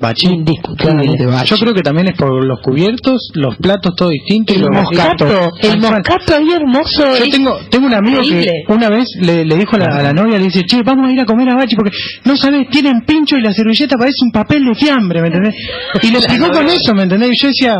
Bachi. 0.00 0.28
claramente 0.76 1.26
Bachi. 1.26 1.50
Yo 1.50 1.56
creo 1.58 1.74
que 1.74 1.82
también 1.82 2.08
es 2.08 2.16
por 2.16 2.44
los 2.44 2.60
cubiertos, 2.60 3.30
los 3.34 3.56
platos 3.56 3.94
todo 3.96 4.10
distintos. 4.10 4.54
y 4.56 4.58
El 4.60 4.64
los 4.66 4.70
moscato. 4.82 5.50
El 5.60 5.80
moscato 5.80 6.34
ahí 6.36 6.50
hermoso. 6.52 7.16
Yo 7.16 7.24
tengo, 7.30 7.56
tengo 7.70 7.86
un 7.86 7.94
amigo 7.94 8.22
increíble. 8.22 8.52
que 8.66 8.72
una 8.72 8.88
vez 8.90 9.08
le, 9.20 9.44
le 9.44 9.56
dijo 9.56 9.76
a 9.76 9.78
la, 9.80 9.86
a 9.98 10.02
la 10.02 10.12
novia, 10.12 10.38
le 10.38 10.44
dice, 10.44 10.62
che, 10.64 10.82
vamos 10.82 11.08
a 11.08 11.12
ir 11.12 11.20
a 11.20 11.24
comer 11.24 11.48
a 11.50 11.56
Bachi 11.56 11.74
porque 11.74 11.90
no 12.24 12.36
sabes, 12.36 12.68
tienen 12.70 13.02
pincho 13.04 13.36
y 13.36 13.42
la 13.42 13.52
servilleta 13.52 13.96
parece 13.96 14.16
un 14.24 14.30
papel 14.30 14.64
de 14.64 14.74
fiambre, 14.74 15.20
¿me 15.20 15.28
entendés? 15.28 15.54
Y 16.02 16.10
le 16.12 16.18
explicó 16.18 16.50
con 16.52 16.66
eso, 16.68 16.94
¿me 16.94 17.02
entendés? 17.02 17.30
Y 17.32 17.36
yo 17.42 17.48
decía, 17.48 17.74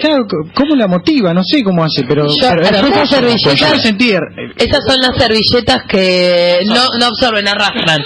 claro, 0.00 0.22
¿cómo 0.54 0.76
la 0.76 0.86
motiva? 0.86 1.34
No 1.34 1.42
sé 1.42 1.62
cómo 1.64 1.82
hace, 1.82 2.04
pero... 2.08 2.26
Yo- 2.28 2.34
pero 2.70 2.86
esas 2.88 3.10
servilletas- 3.10 3.72
Yo 3.72 3.78
sentí... 3.78 4.10
eh, 4.10 4.18
Esas 4.56 4.80
son 4.86 5.00
las 5.00 5.16
servilletas 5.16 5.82
que 5.88 6.58
no, 6.66 6.74
no 7.00 7.06
absorben, 7.06 7.48
arrastran. 7.48 7.98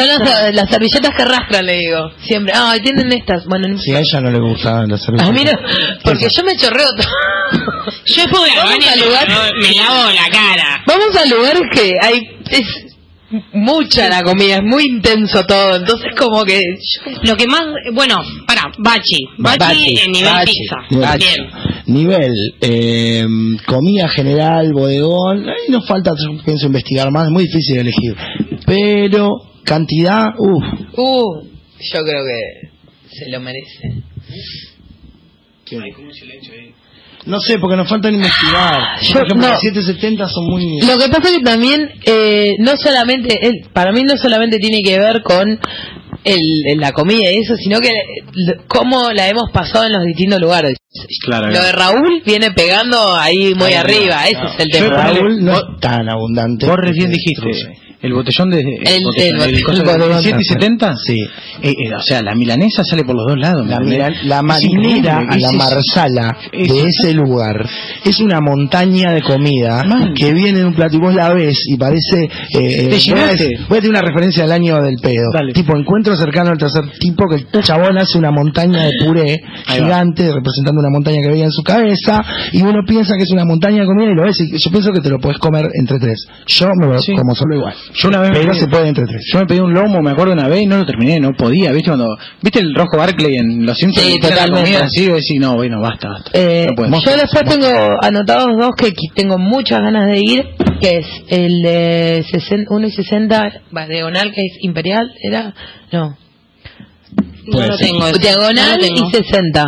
Son 0.00 0.08
las, 0.08 0.54
las 0.54 0.70
servilletas 0.70 1.14
que 1.14 1.22
arrastran, 1.22 1.66
le 1.66 1.78
digo. 1.78 1.98
Siempre. 2.20 2.52
Ah, 2.56 2.74
tienen 2.96 3.12
estas. 3.18 3.44
Bueno, 3.46 3.68
no 3.68 3.78
Si 3.78 3.92
a 3.94 4.00
ella 4.00 4.20
no 4.20 4.30
le 4.30 4.40
gustaban 4.40 4.88
las 4.88 5.00
Ah, 5.02 5.04
cervezas. 5.06 5.32
mira, 5.32 5.58
porque 6.04 6.28
yo 6.28 6.44
me 6.44 6.56
chorreo 6.56 6.88
todo. 6.96 7.08
Yo 8.06 8.22
voy 8.30 8.50
Vamos 8.56 8.74
y 8.96 9.04
lugar. 9.04 9.28
me, 9.60 9.74
lavo 9.74 10.10
la 10.10 10.28
cara. 10.30 10.82
Vamos 10.86 11.16
al 11.16 11.28
lugar 11.30 11.56
que 11.72 11.92
hay. 12.02 12.20
Es 12.50 12.66
mucha 13.52 14.08
la 14.08 14.22
comida, 14.22 14.56
es 14.56 14.62
muy 14.64 14.84
intenso 14.84 15.44
todo. 15.46 15.76
Entonces, 15.76 16.08
como 16.16 16.44
que. 16.44 16.60
yo- 16.60 17.12
Lo 17.22 17.36
que 17.36 17.46
más, 17.46 17.62
bueno, 17.92 18.18
para, 18.46 18.62
bachi. 18.78 19.18
Bachi, 19.38 19.58
Bachi, 19.58 19.98
en 20.04 20.12
nivel 20.12 20.32
bachi, 20.32 20.52
pizza. 20.52 20.76
Nivel, 20.90 21.18
Bien. 21.18 21.46
nivel 21.86 22.54
eh, 22.60 23.24
comida 23.66 24.08
general, 24.08 24.72
bodegón, 24.72 25.48
ahí 25.48 25.70
nos 25.70 25.86
falta, 25.86 26.12
yo 26.18 26.36
pienso, 26.44 26.66
investigar 26.66 27.10
más, 27.12 27.26
es 27.26 27.30
muy 27.32 27.44
difícil 27.44 27.78
elegir. 27.78 28.14
Pero 28.66 29.30
cantidad, 29.64 30.30
uff, 30.38 30.64
Uh, 30.96 31.42
yo 31.78 32.02
creo 32.04 32.22
que 32.24 32.68
se 33.18 33.30
lo 33.30 33.40
merece. 33.40 34.02
no 37.26 37.40
sé, 37.40 37.58
porque 37.58 37.76
nos 37.76 37.88
falta 37.88 38.08
investigar. 38.08 39.00
Yo- 39.02 39.12
Por 39.14 39.26
ejemplo, 39.26 39.46
no. 39.48 39.52
las 39.52 39.60
770 39.60 40.28
son 40.28 40.46
muy... 40.46 40.80
Lo 40.80 40.96
que 40.98 41.08
pasa 41.08 41.28
es 41.30 41.38
que 41.38 41.42
también, 41.44 41.90
eh, 42.04 42.54
no 42.60 42.76
solamente, 42.76 43.36
el- 43.46 43.68
para 43.72 43.90
mí 43.92 44.02
no 44.04 44.16
solamente 44.16 44.58
tiene 44.58 44.80
que 44.82 44.98
ver 44.98 45.22
con 45.22 45.48
el, 46.24 46.40
el- 46.66 46.78
la 46.78 46.92
comida 46.92 47.30
y 47.32 47.38
eso, 47.38 47.56
sino 47.56 47.80
que 47.80 47.90
cómo 48.68 49.10
la 49.12 49.28
hemos 49.28 49.50
pasado 49.52 49.86
en 49.86 49.92
los 49.94 50.04
distintos 50.04 50.40
lugares. 50.40 50.76
Claro, 51.24 51.50
Lo 51.50 51.62
de 51.62 51.72
Raúl 51.72 52.22
viene 52.24 52.50
pegando 52.52 53.14
ahí 53.16 53.54
muy 53.54 53.68
Ahí 53.68 53.74
arriba, 53.74 54.24
ese 54.26 54.40
es 54.54 54.64
el 54.64 54.68
tema. 54.70 54.96
Raúl 54.96 55.44
no 55.44 55.52
es 55.54 55.62
tan 55.80 56.08
abundante. 56.08 56.66
Vos 56.66 56.76
recién 56.78 57.10
dijiste, 57.10 57.50
el 58.02 58.12
botellón 58.12 58.50
de... 58.50 58.60
El, 58.60 59.02
botellón, 59.04 59.42
el- 59.48 59.54
el 59.56 59.62
coso 59.64 59.80
el 59.82 59.86
de 59.88 59.92
bodegón. 59.96 60.22
7 60.22 60.38
y 60.40 60.44
70. 60.44 60.94
Sí. 60.96 61.18
Eh, 61.62 61.70
eh, 61.70 61.94
o 61.96 62.00
sea, 62.02 62.22
la 62.22 62.34
milanesa 62.34 62.84
sale 62.84 63.02
por 63.04 63.16
los 63.16 63.26
dos 63.26 63.38
lados. 63.38 63.66
La, 63.66 63.80
la 64.22 64.42
marinera 64.42 65.18
a 65.28 65.36
la 65.38 65.50
marsala 65.52 66.36
es- 66.52 66.72
de 66.72 66.86
ese 66.86 67.14
lugar 67.14 67.66
es 68.04 68.20
una 68.20 68.40
montaña 68.40 69.12
de 69.12 69.22
comida 69.22 69.82
que 70.14 70.32
viene 70.34 70.60
de 70.60 70.64
un 70.66 70.74
plato 70.74 70.96
y 70.96 71.00
vos 71.00 71.14
la 71.14 71.32
ves 71.32 71.58
y 71.66 71.76
parece 71.76 72.28
eh, 72.54 72.88
Te 73.04 73.10
voy, 73.12 73.20
a, 73.20 73.26
voy 73.68 73.78
a 73.78 73.80
tener 73.80 73.90
una 73.90 74.02
referencia 74.02 74.44
al 74.44 74.52
año 74.52 74.80
del 74.82 74.96
pedo 75.02 75.24
Dale. 75.32 75.52
tipo 75.52 75.76
encuentro 75.76 76.14
cercano 76.16 76.50
al 76.50 76.58
tercer 76.58 76.84
tipo 77.00 77.24
que 77.28 77.36
el 77.58 77.64
chabón 77.64 77.98
hace 77.98 78.18
una 78.18 78.30
montaña 78.30 78.84
de 78.84 78.90
puré 79.04 79.40
Ahí 79.66 79.80
va. 79.80 79.86
gigante 79.86 80.22
representando 80.32 80.80
una 80.80 80.85
montaña 80.90 81.20
que 81.22 81.28
veía 81.28 81.44
en 81.44 81.52
su 81.52 81.62
cabeza 81.62 82.24
y 82.52 82.62
uno 82.62 82.80
piensa 82.86 83.14
que 83.16 83.22
es 83.24 83.30
una 83.32 83.44
montaña 83.44 83.80
de 83.82 83.86
comida 83.86 84.10
y 84.10 84.14
lo 84.14 84.22
ves 84.24 84.40
y 84.40 84.58
yo 84.58 84.70
pienso 84.70 84.92
que 84.92 85.00
te 85.00 85.08
lo 85.10 85.18
puedes 85.18 85.38
comer 85.38 85.66
entre 85.74 85.98
tres 85.98 86.26
yo 86.46 86.68
me 86.78 86.86
lo 86.86 86.98
Sí. 86.98 87.14
como 87.14 87.34
solo 87.34 87.56
igual 87.56 87.74
Yo 87.94 88.08
una 88.08 88.20
vez 88.20 88.30
me 88.30 88.36
pero 88.40 88.52
pedí- 88.52 88.58
se 88.60 88.68
puede 88.68 88.88
entre 88.88 89.04
tres 89.06 89.22
Yo 89.32 89.38
me 89.40 89.46
pedí 89.46 89.60
un 89.60 89.72
lomo, 89.74 90.00
me 90.02 90.10
acuerdo 90.10 90.32
una 90.32 90.48
vez 90.48 90.62
y 90.62 90.66
no 90.66 90.78
lo 90.78 90.86
terminé, 90.86 91.18
no 91.20 91.32
podía, 91.32 91.72
¿viste? 91.72 91.90
Cuando, 91.90 92.16
¿viste 92.42 92.60
el 92.60 92.74
rojo 92.74 92.96
Barclay 92.96 93.36
en 93.36 93.64
Los 93.66 93.76
Simpsons? 93.76 94.06
Sí, 94.06 94.18
totalmente. 94.20 94.76
así, 94.76 95.04
y 95.04 95.06
decís, 95.06 95.38
no, 95.40 95.54
bueno, 95.54 95.80
basta, 95.80 96.08
basta. 96.08 96.30
Eh, 96.34 96.68
No 96.76 97.00
yo 97.04 97.16
después 97.16 97.44
tengo 97.48 97.68
anotados 98.02 98.46
dos 98.58 98.70
que 98.76 98.92
tengo 99.14 99.38
muchas 99.38 99.80
ganas 99.80 100.06
de 100.10 100.18
ir, 100.18 100.44
que 100.80 100.98
es 100.98 101.06
el 101.28 101.62
de 101.62 102.24
60, 102.30 102.72
1 102.74 102.86
y 102.86 102.90
60, 102.90 103.42
va, 103.76 103.86
diagonal, 103.86 104.32
que 104.32 104.40
es 104.42 104.52
imperial, 104.62 105.10
¿era? 105.22 105.54
No. 105.92 106.16
No 107.46 107.66
lo 107.66 107.76
tengo. 107.76 108.10
Diagonal 108.18 108.70
No 108.70 108.76
lo 108.76 108.82
tengo. 108.94 109.08
y 109.08 109.12
60. 109.12 109.64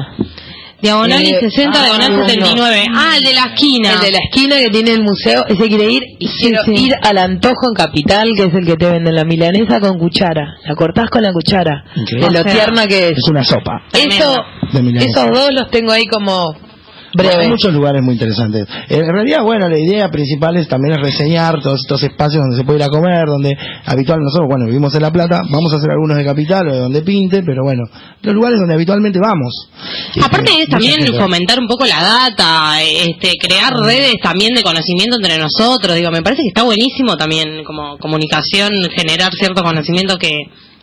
Diagonal 0.81 1.23
y 1.23 1.31
Eh, 1.31 1.41
60, 1.41 1.79
ah, 1.79 1.83
diagonal 1.85 2.13
no, 2.17 2.27
79. 2.29 2.85
Ah, 2.95 3.15
el 3.17 3.25
de 3.25 3.35
la 3.35 3.45
esquina. 3.53 3.93
El 3.95 4.01
de 4.01 4.13
la 4.13 4.19
esquina 4.19 4.57
que 4.59 4.69
tiene 4.71 4.91
el 4.93 5.03
museo, 5.03 5.45
ese 5.49 5.69
quiere 5.69 5.91
ir 5.91 6.03
y 6.21 6.29
quiero 6.29 6.63
sí. 6.65 6.73
ir 6.87 6.95
al 7.03 7.19
antojo 7.19 7.67
en 7.69 7.75
Capital, 7.75 8.29
que 8.37 8.45
es 8.45 8.55
el 8.55 8.65
que 8.65 8.77
te 8.77 8.89
venden 8.91 9.15
la 9.15 9.25
milanesa 9.25 9.81
con 9.81 9.99
cuchara. 9.99 10.47
La 10.65 10.75
cortás 10.77 11.11
con 11.11 11.23
la 11.23 11.33
cuchara. 11.33 11.85
Increíble. 11.97 12.27
De 12.29 12.33
lo 12.33 12.41
O 12.41 12.43
sea, 12.45 12.53
tierna 12.53 12.87
que 12.87 13.09
es. 13.09 13.19
es 13.19 13.29
una 13.29 13.43
sopa 13.45 13.83
Eso, 13.93 14.37
esos 14.73 15.31
dos 15.33 15.49
los 15.53 15.71
tengo 15.71 15.91
ahí 15.93 16.07
como 16.07 16.55
Hay 17.17 17.49
muchos 17.49 17.73
lugares 17.73 18.03
muy 18.03 18.15
interesantes. 18.15 18.67
En 18.89 19.07
realidad, 19.07 19.43
bueno, 19.43 19.69
la 19.69 19.79
idea 19.79 20.09
principal 20.11 20.57
es 20.57 20.69
también 20.69 20.95
es 20.97 21.01
reseñar 21.01 21.61
todos 21.63 21.81
estos 21.81 22.03
espacios 22.03 22.43
donde 22.43 22.57
se 22.57 22.65
puede 22.65 22.79
ir 22.79 22.85
a 22.85 22.89
comer, 22.89 23.25
donde 23.27 23.57
habitualmente 23.87 24.27
nosotros, 24.27 24.49
bueno, 24.49 24.67
vivimos 24.67 24.95
en 24.95 25.03
La 25.03 25.11
Plata, 25.11 25.43
vamos 25.51 25.73
a 25.73 25.77
hacer 25.77 25.91
algunos 25.91 26.17
de 26.17 26.25
Capital 26.25 26.69
o 26.69 26.73
de 26.73 26.79
donde 26.81 27.03
pinte, 27.03 27.43
pero 27.43 27.63
bueno, 27.65 27.85
los 28.23 28.35
lugares 28.35 28.59
donde 28.59 28.75
habitualmente 28.75 29.19
vamos. 29.19 29.71
Aparte 30.23 30.51
Este, 30.51 30.63
es 30.63 30.69
también 30.69 31.15
fomentar 31.15 31.59
un 31.59 31.67
poco 31.67 31.87
la 31.87 32.03
data, 32.03 32.83
este, 32.83 33.33
crear 33.41 33.75
redes 33.75 34.15
también 34.23 34.55
de 34.55 34.63
conocimiento 34.63 35.17
entre 35.17 35.39
nosotros. 35.39 35.95
Digo, 35.95 36.11
me 36.11 36.23
parece 36.23 36.43
que 36.43 36.49
está 36.49 36.65
buenísimo 36.65 37.17
también 37.17 37.65
como 37.65 37.97
comunicación 37.99 38.71
generar 38.95 39.33
cierto 39.33 39.63
conocimiento 39.63 40.17
que 40.19 40.35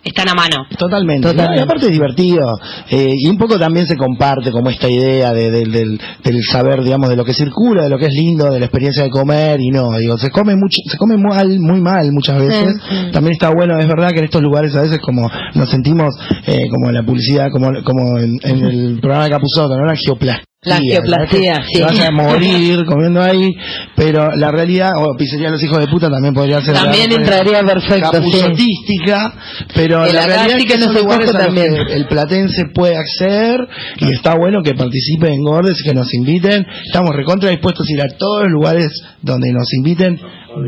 están 0.06 0.30
a 0.30 0.36
mano. 0.36 0.66
Totalmente. 0.78 1.28
Totalmente. 1.28 1.60
Y 1.60 1.64
aparte 1.64 1.86
es 1.88 1.92
divertido. 1.92 2.58
eh, 2.90 3.12
y 3.18 3.28
un 3.28 3.38
poco 3.38 3.58
también 3.60 3.86
se 3.88 3.98
comparte 3.98 4.52
como 4.52 4.70
esta 4.70 4.88
idea 4.88 5.34
de- 5.34 5.50
del- 5.52 5.72
del, 5.72 6.00
del 6.24 6.44
saber, 6.44 6.84
digamos, 6.84 7.10
de 7.10 7.16
lo 7.16 7.26
que 7.26 7.34
circula, 7.34 7.84
de 7.84 7.90
lo 7.90 7.98
que 7.98 8.06
es 8.06 8.14
lindo, 8.14 8.52
de 8.52 8.60
la 8.60 8.66
experiencia 8.66 9.04
de 9.04 9.10
comer 9.10 9.60
y 9.60 9.70
no. 9.72 9.90
Digo, 9.98 10.18
se 10.18 10.30
come 10.30 10.56
mucho, 10.56 10.78
se 10.90 10.98
come 10.98 11.18
mal, 11.18 11.60
muy 11.60 11.82
mal 11.82 12.12
muchas 12.14 12.38
veces. 12.40 12.76
Sí. 12.90 13.12
También 13.12 13.34
está 13.34 13.50
bueno, 13.54 13.78
es 13.80 13.88
verdad 13.88 14.12
que 14.12 14.20
en 14.20 14.26
estos 14.26 14.42
lugares 14.42 14.76
a 14.76 14.82
veces 14.82 15.00
como 15.00 15.28
nos 15.56 15.70
sentimos 15.70 16.14
eh, 16.48 16.64
como 16.70 16.90
en 16.90 16.96
la 16.96 17.04
publicidad, 17.04 17.48
como, 17.52 17.72
como 17.84 18.18
en, 18.20 18.38
en 18.44 18.64
el 18.66 19.00
programa 19.02 19.26
de 19.26 19.32
Capuzoto, 19.32 19.76
¿no? 19.76 19.86
La 19.86 19.96
geoplástica. 19.96 20.46
La 20.66 20.78
geoplastía, 20.78 21.64
sí. 21.66 21.74
Te 21.76 21.82
vas 21.84 22.00
a 22.00 22.12
morir 22.12 22.86
comiendo 22.88 23.22
ahí, 23.22 23.54
pero 23.96 24.30
la 24.36 24.52
realidad, 24.52 24.92
o 24.98 25.16
pizzería 25.18 25.50
Los 25.50 25.64
Hijos 25.64 25.80
de 25.80 25.88
Puta 25.88 26.10
también 26.10 26.34
podría 26.34 26.62
ser. 26.62 26.74
También 26.76 27.10
la- 27.10 27.16
entraría 27.18 27.64
perfecto, 27.64 28.10
sí. 28.12 28.32
capuzotística, 28.32 29.34
pero 29.74 30.06
El 30.06 30.14
la 30.16 30.26
realidad 30.26 30.58
es 30.60 30.66
que 30.66 30.78
no 30.78 30.92
se 30.92 31.32
también. 31.34 31.76
el 31.76 32.08
platense 32.08 32.66
puede 32.74 32.98
acceder 32.98 33.60
y 33.98 34.12
está 34.14 34.36
bueno 34.36 34.62
que 34.64 34.74
participen 34.74 35.34
en 35.34 35.42
Gordes, 35.42 35.82
que 35.84 35.94
nos 35.94 36.14
inviten. 36.14 36.66
Estamos 36.86 37.16
recontra 37.16 37.50
dispuestos 37.50 37.88
a 37.88 37.94
ir 37.94 38.02
a 38.02 38.08
todos 38.18 38.44
los 38.44 38.52
lugares 38.52 38.90
donde 39.22 39.52
nos 39.52 39.72
inviten. 39.74 40.20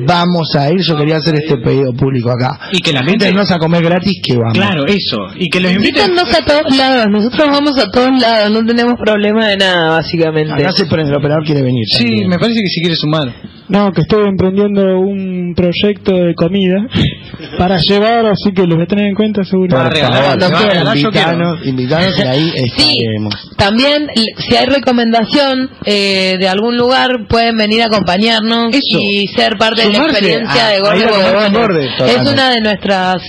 Vamos 0.06 0.56
a 0.56 0.72
ir, 0.72 0.82
yo 0.82 0.98
quería 0.98 1.18
hacer 1.18 1.36
este 1.36 1.58
pedido 1.58 1.94
público 1.94 2.30
acá. 2.32 2.60
Y 2.72 2.80
que 2.80 2.92
la 2.92 3.00
gente- 3.00 3.14
Invítennos 3.26 3.52
a 3.52 3.58
comer 3.60 3.84
gratis 3.84 4.20
que 4.24 4.36
vamos. 4.38 4.54
Claro, 4.54 4.86
eso. 4.86 5.18
Y 5.38 5.50
que 5.50 5.60
los 5.60 5.72
inviten... 5.72 6.12
A 6.18 6.46
todos 6.46 6.76
lados, 6.78 7.08
nosotros 7.10 7.48
vamos 7.50 7.78
a 7.80 7.90
todos 7.90 8.20
lados, 8.22 8.52
no 8.52 8.66
tenemos 8.66 8.94
problema 9.04 9.48
de 9.48 9.58
nada, 9.58 9.92
básicamente. 9.92 10.54
Acá 10.54 10.72
se 10.74 10.86
prende, 10.86 11.12
el 11.12 11.18
operador 11.18 11.44
quiere 11.46 11.62
venir. 11.62 11.86
Sí, 11.88 12.04
también. 12.06 12.30
me 12.30 12.38
parece 12.40 12.62
que 12.62 12.68
si 12.68 12.82
quiere 12.82 12.96
sumar. 12.96 13.34
No, 13.70 13.92
que 13.92 14.02
estoy 14.02 14.26
emprendiendo 14.28 14.82
un 15.00 15.54
proyecto 15.56 16.14
de 16.14 16.34
comida 16.36 16.88
para 17.58 17.78
llevar, 17.80 18.26
así 18.28 18.54
que 18.56 18.66
lo 18.66 18.76
voy 18.76 18.86
a 18.86 18.88
tener 18.88 19.08
en 19.08 19.16
cuenta 19.16 19.44
seguro. 19.44 19.76
Para 19.76 19.90
regalar, 19.90 20.24
Por 20.24 20.40
te 20.40 20.40
favor, 20.46 20.54
va 20.56 20.60
a 20.60 20.70
regalar, 20.72 20.98
yo 20.98 21.12
quiero. 21.12 21.32
invitanos, 21.32 21.68
invitanos 21.68 22.18
y 22.18 22.22
ahí 22.22 22.52
Sí, 22.78 23.00
estaremos. 23.00 23.34
también 23.58 24.04
l- 24.16 24.26
si 24.38 24.56
hay 24.56 24.66
recomendación 24.68 25.70
eh, 25.86 26.38
de 26.40 26.48
algún 26.48 26.78
lugar 26.78 27.28
pueden 27.28 27.58
venir 27.58 27.82
a 27.84 27.88
acompañarnos 27.88 28.70
Eso. 28.74 29.00
y 29.02 29.28
ser 29.28 29.58
parte 29.58 29.82
de 29.88 29.90
la 29.90 29.98
experiencia 30.06 30.68
a- 30.68 30.72
de 30.72 30.80
Gordes, 30.80 31.86
Es 31.92 31.98
totalmente. 31.98 32.32
una 32.32 32.50
de 32.52 32.62
nuestras 32.62 33.22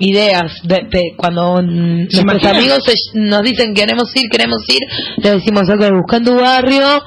ideas 0.00 0.52
de, 0.64 0.82
de 0.90 1.02
cuando 1.16 1.62
nuestros 1.62 2.44
amigos 2.44 2.78
se- 2.84 3.18
nos 3.18 3.42
dicen 3.42 3.74
queremos 3.74 4.10
ir, 4.16 4.28
queremos 4.30 4.58
ir, 4.68 4.80
les 5.22 5.34
decimos 5.34 5.62
ok, 5.68 5.90
busca 6.02 6.16
en 6.18 6.24
tu 6.24 6.34
barrio 6.34 7.00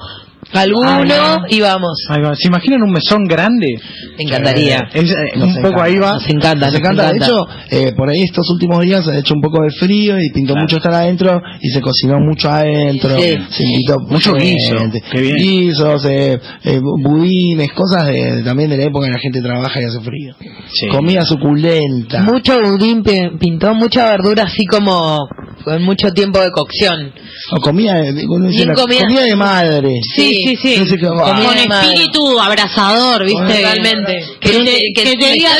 alguno 0.52 1.44
y 1.48 1.60
vamos. 1.60 2.04
Ahí 2.08 2.22
va. 2.22 2.34
¿Se 2.34 2.48
imaginan 2.48 2.82
un 2.82 2.90
mesón 2.92 3.24
grande? 3.24 3.74
Me 4.16 4.24
encantaría. 4.24 4.78
Eh, 4.94 5.00
es, 5.02 5.10
eh, 5.12 5.16
un 5.36 5.54
poco 5.56 5.68
encanta. 5.68 5.84
ahí 5.84 5.96
va. 5.98 6.12
Nos 6.14 6.28
encanta, 6.28 6.54
Nos 6.54 6.72
nos 6.72 6.80
encanta. 6.80 7.02
De 7.02 7.16
encanta. 7.16 7.26
hecho, 7.26 7.46
eh, 7.70 7.92
por 7.96 8.10
ahí 8.10 8.22
estos 8.22 8.48
últimos 8.50 8.80
días 8.84 9.06
ha 9.08 9.16
hecho 9.18 9.34
un 9.34 9.40
poco 9.42 9.62
de 9.62 9.70
frío 9.70 10.18
y 10.20 10.30
pintó 10.30 10.54
mucho 10.56 10.76
estar 10.78 10.94
adentro 10.94 11.40
y 11.60 11.68
se 11.70 11.80
cocinó 11.80 12.18
mucho 12.20 12.50
adentro. 12.50 13.10
Sí. 13.18 13.36
Se 13.50 13.62
invitó 13.64 13.98
Mucho 14.00 14.34
guiso. 14.34 14.74
Guisos, 15.12 16.04
eh, 16.06 16.38
eh, 16.64 16.80
budines, 16.80 17.72
cosas 17.72 18.06
de, 18.06 18.42
también 18.42 18.70
de 18.70 18.76
la 18.78 18.84
época 18.84 19.06
en 19.06 19.12
la 19.12 19.18
gente 19.18 19.40
trabaja 19.42 19.80
y 19.80 19.84
hace 19.84 20.00
frío. 20.00 20.34
Sí. 20.72 20.88
Comida 20.88 21.24
suculenta. 21.24 22.22
Mucho 22.22 22.60
budín 22.62 23.02
pi- 23.02 23.36
pintó, 23.38 23.74
mucha 23.74 24.06
verdura 24.10 24.44
así 24.44 24.64
como 24.66 25.26
con 25.64 25.82
mucho 25.82 26.12
tiempo 26.12 26.40
de 26.40 26.50
cocción. 26.50 27.12
O 27.52 27.60
comida, 27.60 27.94
de- 28.00 28.26
uno 28.28 28.46
dice 28.48 28.64
Bien 28.64 28.68
la- 28.68 28.74
comida. 28.74 29.00
comida 29.00 29.22
de 29.22 29.36
madre. 29.36 30.00
Sí, 30.14 30.42
sí, 30.46 30.56
sí. 30.56 30.76
No 30.78 30.86
sé 30.86 30.96
qué- 30.96 31.06
ah, 31.06 31.42
Con 31.44 31.56
espíritu 31.72 32.40
abrazador, 32.40 33.24
¿viste? 33.24 33.40
Totalmente. 33.62 34.20
Que, 34.40 34.50
te, 34.50 34.80
que 34.94 35.16
te 35.16 35.32
diga 35.32 35.50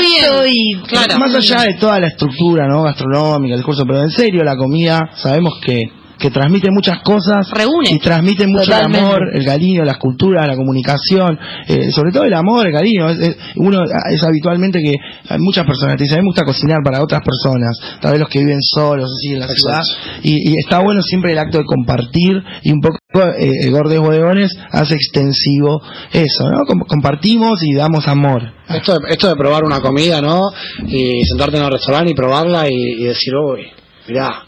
bien. 0.00 0.52
y 0.52 0.74
Claro. 0.86 1.18
Más 1.18 1.34
allá 1.34 1.62
de 1.62 1.74
toda 1.74 2.00
la 2.00 2.08
estructura 2.08 2.66
no 2.68 2.82
gastronómica, 2.82 3.54
el 3.54 3.60
discurso, 3.60 3.84
pero 3.86 4.02
en 4.02 4.10
serio 4.10 4.42
la 4.44 4.56
comida 4.56 5.10
sabemos 5.16 5.54
que 5.64 5.82
que 6.18 6.30
transmite 6.30 6.70
muchas 6.70 7.00
cosas 7.02 7.48
Reúne. 7.52 7.90
y 7.90 7.98
transmite 7.98 8.46
mucho 8.46 8.64
Totalmente. 8.64 8.98
el 8.98 9.04
amor, 9.04 9.20
el 9.34 9.44
cariño, 9.44 9.84
las 9.84 9.98
culturas, 9.98 10.46
la 10.46 10.56
comunicación, 10.56 11.38
eh, 11.68 11.90
sobre 11.92 12.12
todo 12.12 12.24
el 12.24 12.34
amor, 12.34 12.66
el 12.66 12.72
cariño. 12.72 13.08
Es, 13.08 13.18
es- 13.20 13.36
uno 13.56 13.82
es 14.10 14.22
habitualmente 14.24 14.80
que 14.80 14.94
hay 15.28 15.38
muchas 15.38 15.64
personas 15.66 15.96
te 15.96 16.04
dicen, 16.04 16.18
a 16.18 16.20
mí 16.20 16.24
me 16.24 16.28
gusta 16.30 16.44
cocinar 16.44 16.78
para 16.84 17.02
otras 17.02 17.22
personas, 17.22 17.76
tal 18.00 18.12
vez 18.12 18.20
los 18.20 18.28
que 18.28 18.40
viven 18.40 18.60
solos, 18.62 19.10
así 19.16 19.34
en 19.34 19.40
la 19.40 19.48
ciudad, 19.48 19.80
y, 20.22 20.50
y 20.52 20.58
está 20.58 20.80
bueno 20.80 21.02
siempre 21.02 21.32
el 21.32 21.38
acto 21.38 21.58
de 21.58 21.64
compartir 21.64 22.42
y 22.62 22.72
un 22.72 22.80
poco 22.80 22.98
eh, 23.38 23.50
el 23.62 23.70
Gordes 23.70 23.98
Bodegones 24.00 24.52
hace 24.70 24.94
extensivo 24.94 25.80
eso, 26.12 26.50
¿no? 26.50 26.64
Com- 26.66 26.80
compartimos 26.86 27.62
y 27.62 27.74
damos 27.74 28.06
amor. 28.08 28.42
Esto 28.68 28.98
de, 28.98 29.10
esto 29.10 29.28
de 29.28 29.36
probar 29.36 29.64
una 29.64 29.80
comida, 29.80 30.20
¿no? 30.20 30.50
Y 30.86 31.22
sentarte 31.24 31.56
en 31.56 31.64
el 31.64 31.70
restaurante 31.70 32.10
y 32.10 32.14
probarla 32.14 32.68
y, 32.68 32.74
y 32.74 33.04
decir, 33.04 33.34
uy, 33.34 33.66
mirá. 34.08 34.42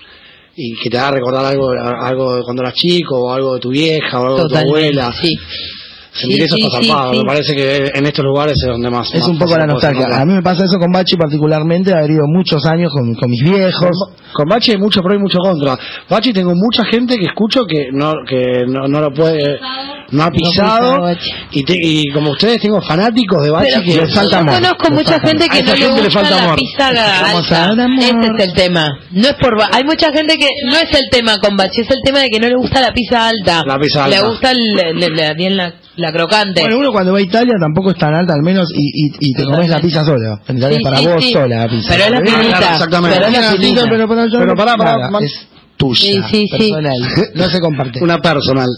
Y 0.57 0.75
que 0.77 0.91
te 0.91 0.99
haga 0.99 1.13
recordar 1.13 1.45
algo, 1.45 1.71
algo 1.71 2.37
de 2.37 2.43
cuando 2.43 2.63
eras 2.63 2.75
chico, 2.75 3.17
o 3.17 3.33
algo 3.33 3.55
de 3.55 3.61
tu 3.61 3.71
vieja, 3.71 4.21
o 4.21 4.27
algo 4.27 4.43
de 4.45 4.49
tu 4.49 4.57
abuela. 4.57 5.13
sí. 5.13 5.37
Sentir 6.13 6.39
Sí, 6.39 6.43
eso 6.45 6.57
sí, 6.57 6.63
está 6.65 6.79
zarpado. 6.83 7.13
sí. 7.13 7.19
Me 7.19 7.25
parece 7.25 7.55
que 7.55 7.91
en 7.95 8.05
estos 8.07 8.25
lugares 8.25 8.55
es 8.55 8.67
donde 8.69 8.91
más. 8.91 9.09
Es 9.15 9.21
más 9.21 9.29
un 9.29 9.39
poco 9.39 9.57
la 9.57 9.67
nostalgia. 9.67 10.07
A 10.11 10.25
mí 10.25 10.33
me 10.35 10.43
pasa 10.43 10.65
eso 10.65 10.77
con 10.79 10.91
Bachi 10.91 11.17
particularmente, 11.17 11.93
haber 11.93 12.11
ido 12.11 12.25
muchos 12.27 12.65
años 12.67 12.93
con, 12.93 13.15
con 13.15 13.31
mis 13.31 13.43
viejos. 13.43 13.91
Con 14.33 14.49
Bachi 14.49 14.73
hay 14.73 14.79
mucho 14.79 15.01
pro 15.03 15.15
y 15.15 15.19
mucho 15.19 15.39
contra. 15.39 15.79
Bachi 16.09 16.33
tengo 16.33 16.53
mucha 16.55 16.85
gente 16.91 17.17
que 17.17 17.27
escucho 17.27 17.65
que 17.65 17.91
no 17.93 18.13
que 18.29 18.65
no, 18.67 18.89
no 18.89 19.01
lo 19.01 19.13
puede, 19.13 19.59
no 20.11 20.23
ha 20.25 20.31
pisado. 20.31 21.07
y, 21.53 21.63
te- 21.65 21.79
y 21.81 22.05
como 22.13 22.31
ustedes 22.33 22.61
tengo 22.61 22.81
fanáticos 22.81 23.43
de 23.45 23.51
Bachi 23.51 23.71
Pero 23.71 23.83
que 23.83 23.95
le 23.97 24.07
les 24.07 24.15
falta 24.15 24.37
yo 24.37 24.41
amor. 24.43 24.55
conozco 24.55 24.89
Le 24.89 24.95
mucha 24.95 25.13
falta 25.13 25.29
gente 25.29 25.49
que 25.49 25.59
A 25.59 25.63
no 25.63 25.73
le 25.73 25.77
gente 25.79 25.95
le 25.97 26.03
gusta 26.05 26.21
falta 26.21 26.37
la 26.37 26.43
amor. 26.45 26.57
pizza 26.57 26.93
Vamos 27.23 27.53
a 27.53 27.55
dar 27.55 27.71
alta. 27.71 27.85
amor. 27.85 27.99
Ese 28.05 28.33
es 28.39 28.45
el 28.49 28.53
tema. 28.55 28.99
No 29.13 29.29
es 29.29 29.35
por 29.35 29.57
ba- 29.59 29.71
hay 29.73 29.85
mucha 29.85 30.13
gente 30.13 30.37
que 30.37 30.49
no 30.71 30.77
es 30.77 30.99
el 31.01 31.09
tema 31.11 31.39
con 31.39 31.57
Bachi, 31.57 31.83
es 31.83 31.91
el 31.91 32.01
tema 32.05 32.19
de 32.21 32.29
que 32.29 32.41
no 32.41 32.49
le 32.49 32.57
gusta 32.57 32.81
la 32.81 32.93
pizza 32.93 33.29
alta. 33.29 33.63
La 33.67 33.79
pizza 33.79 34.09
Le 34.09 34.17
alta. 34.17 34.29
gusta 34.29 34.51
el, 34.53 34.75
le- 34.75 35.09
le- 35.11 35.35
bien 35.35 35.57
la, 35.57 35.73
la 35.97 36.13
crocante. 36.13 36.61
Bueno, 36.63 36.79
uno 36.79 36.93
cuando 36.93 37.13
va 37.13 37.19
a 37.19 37.23
Italia 37.23 37.55
tampoco 37.61 37.91
es 37.91 37.99
tan 37.99 38.15
alta 38.15 38.35
al 38.35 38.43
menos 38.43 38.69
y, 38.75 39.07
y, 39.07 39.13
y 39.31 39.35
te 39.35 39.45
comes 39.45 39.69
la 39.69 39.81
pizza 39.81 40.05
sola. 40.05 40.41
En 40.49 40.59
Italia 40.59 40.77
Sí, 40.79 40.83
es 40.83 40.85
para 40.85 40.99
sí, 40.99 41.07
vos 41.07 41.25
sí. 41.25 41.33
sola 41.33 41.57
la 41.57 41.69
pizza. 41.69 41.93
Pero 41.95 42.05
es 42.05 42.11
la 42.11 42.21
finita. 42.21 42.73
exactamente. 42.73 43.17
Pero 43.17 43.27
es 43.29 43.33
la 43.33 43.39
Pero, 43.41 43.53
finita. 43.63 43.85
pero, 44.39 44.55
pará, 44.55 44.77
nada, 44.77 45.11
man- 45.11 45.25
es 45.25 45.47
tuya, 45.77 46.01
Sí, 46.01 46.21
sí, 46.31 46.47
sí. 46.49 46.71
personal, 46.73 46.99
no 47.35 47.45
se 47.49 47.61
comparte. 47.61 48.03
una 48.05 48.19
personal. 48.19 48.69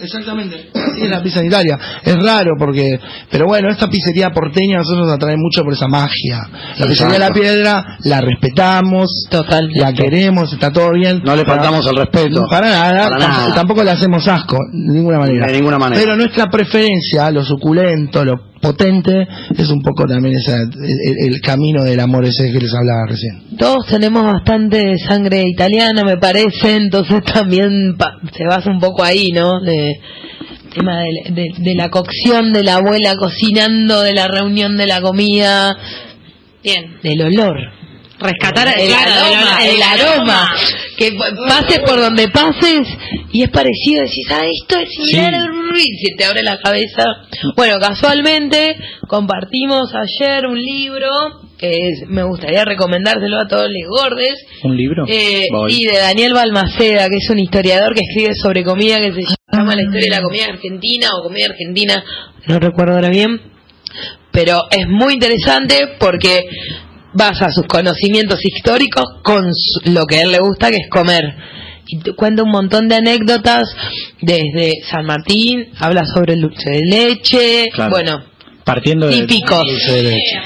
Exactamente, 0.00 0.70
así 0.74 1.02
es 1.02 1.10
la 1.10 1.22
pizza 1.22 1.40
en 1.40 1.46
Italia. 1.46 1.78
Es 2.02 2.16
raro 2.22 2.52
porque, 2.58 2.98
pero 3.30 3.46
bueno, 3.46 3.70
esta 3.70 3.88
pizzería 3.88 4.30
porteña 4.30 4.76
a 4.76 4.78
nosotros 4.78 5.06
nos 5.06 5.14
atrae 5.14 5.36
mucho 5.36 5.62
por 5.62 5.74
esa 5.74 5.86
magia. 5.88 6.48
La 6.78 6.86
pizzería 6.86 7.12
de 7.14 7.18
la 7.18 7.30
piedra 7.30 7.84
la 8.04 8.20
respetamos, 8.20 9.26
Totalmente. 9.30 9.78
la 9.80 9.92
queremos, 9.92 10.52
está 10.52 10.72
todo 10.72 10.92
bien. 10.92 11.20
No 11.22 11.36
le 11.36 11.44
Para- 11.44 11.56
faltamos 11.62 11.86
el 11.86 11.96
respeto. 11.96 12.46
Para 12.50 12.68
nada, 12.70 13.04
Para 13.10 13.16
tamp- 13.18 13.28
nada. 13.28 13.54
tampoco 13.54 13.84
le 13.84 13.90
hacemos 13.90 14.26
asco, 14.26 14.56
de 14.72 14.94
ninguna 14.94 15.18
manera. 15.18 15.46
De 15.46 15.52
ninguna 15.52 15.78
manera. 15.78 16.00
Pero 16.00 16.16
nuestra 16.16 16.46
preferencia, 16.50 17.30
lo 17.30 17.44
suculento, 17.44 18.24
lo 18.24 18.47
potente, 18.60 19.26
es 19.56 19.68
un 19.70 19.80
poco 19.82 20.04
también 20.06 20.36
esa, 20.36 20.56
el, 20.62 21.40
camino 21.40 21.84
del 21.84 22.00
amor 22.00 22.24
ese 22.24 22.50
que 22.52 22.58
les 22.60 22.74
hablaba 22.74 23.06
recién. 23.08 23.56
Todos 23.58 23.86
tenemos 23.86 24.24
bastante 24.24 24.98
sangre 24.98 25.44
italiana, 25.46 26.02
me 26.04 26.16
parece, 26.16 26.76
entonces 26.76 27.22
también 27.32 27.96
pa- 27.96 28.18
se 28.36 28.44
basa 28.44 28.70
un 28.70 28.80
poco 28.80 29.02
ahí, 29.02 29.28
¿no? 29.32 29.60
De 29.60 29.92
tema 30.74 31.00
de- 31.00 31.52
de 31.56 31.74
la 31.74 31.88
cocción, 31.90 32.52
de 32.52 32.62
la 32.64 32.76
abuela 32.76 33.14
cocinando, 33.16 34.02
de 34.02 34.12
la 34.14 34.28
reunión 34.28 34.76
de 34.76 34.86
la 34.86 35.00
comida, 35.00 35.76
Bien. 36.62 36.96
del 37.02 37.22
olor. 37.22 37.56
Rescatar 38.20 38.66
el, 38.78 38.92
aroma, 38.92 39.64
el 39.64 39.82
aroma, 39.82 40.50
que 40.96 41.12
pa- 41.12 41.30
pases 41.48 41.78
por 41.80 42.00
donde 42.00 42.28
pases 42.28 42.80
y 43.32 43.42
es 43.44 43.50
parecido, 43.50 44.02
decís, 44.02 44.26
ah, 44.32 44.42
esto 44.44 44.76
es 44.80 44.88
similar, 44.92 45.34
y 45.76 45.98
se 46.06 46.14
te 46.16 46.24
abre 46.24 46.42
la 46.42 46.58
cabeza. 46.58 47.04
Bueno, 47.56 47.78
casualmente 47.78 48.76
compartimos 49.06 49.90
ayer 49.94 50.46
un 50.46 50.60
libro 50.60 51.08
que 51.58 51.70
es- 51.90 52.08
me 52.08 52.22
gustaría 52.24 52.64
recomendárselo 52.64 53.38
a 53.40 53.46
todos 53.46 53.66
los 53.68 54.00
gordes, 54.00 54.34
¿Un 54.64 54.76
libro? 54.76 55.04
eh, 55.08 55.46
y 55.68 55.84
de 55.86 55.98
Daniel 55.98 56.32
Balmaceda, 56.32 57.08
que 57.08 57.16
es 57.16 57.30
un 57.30 57.38
historiador 57.38 57.94
que 57.94 58.00
escribe 58.00 58.34
sobre 58.34 58.64
comida 58.64 58.98
que 59.00 59.12
se 59.12 59.20
llama 59.52 59.74
La 59.76 59.82
historia 59.82 60.04
de 60.06 60.10
la 60.16 60.22
comida 60.22 60.44
argentina 60.46 61.08
o 61.16 61.22
comida 61.22 61.46
argentina, 61.50 62.04
no 62.46 62.58
recuerdo 62.58 62.94
ahora 62.94 63.08
bien, 63.10 63.40
pero 64.32 64.62
es 64.70 64.86
muy 64.88 65.14
interesante 65.14 65.96
porque 65.98 66.44
basa 67.18 67.50
sus 67.50 67.66
conocimientos 67.66 68.38
históricos 68.44 69.04
con 69.22 69.50
lo 69.86 70.06
que 70.06 70.16
a 70.18 70.22
él 70.22 70.30
le 70.32 70.38
gusta, 70.38 70.70
que 70.70 70.76
es 70.76 70.88
comer. 70.88 71.24
Y 71.90 71.98
te 71.98 72.12
cuenta 72.14 72.42
un 72.42 72.50
montón 72.50 72.86
de 72.88 72.96
anécdotas 72.96 73.64
desde 74.20 74.74
San 74.90 75.04
Martín, 75.06 75.68
habla 75.78 76.04
sobre 76.04 76.34
el 76.34 76.42
dulce 76.42 76.70
de 76.70 76.80
leche, 76.86 77.66
Claro. 77.72 77.90
bueno, 77.90 78.24
Partiendo 78.68 79.06
de, 79.06 79.22
típicos, 79.26 79.64
de 79.88 80.02
leche. 80.02 80.36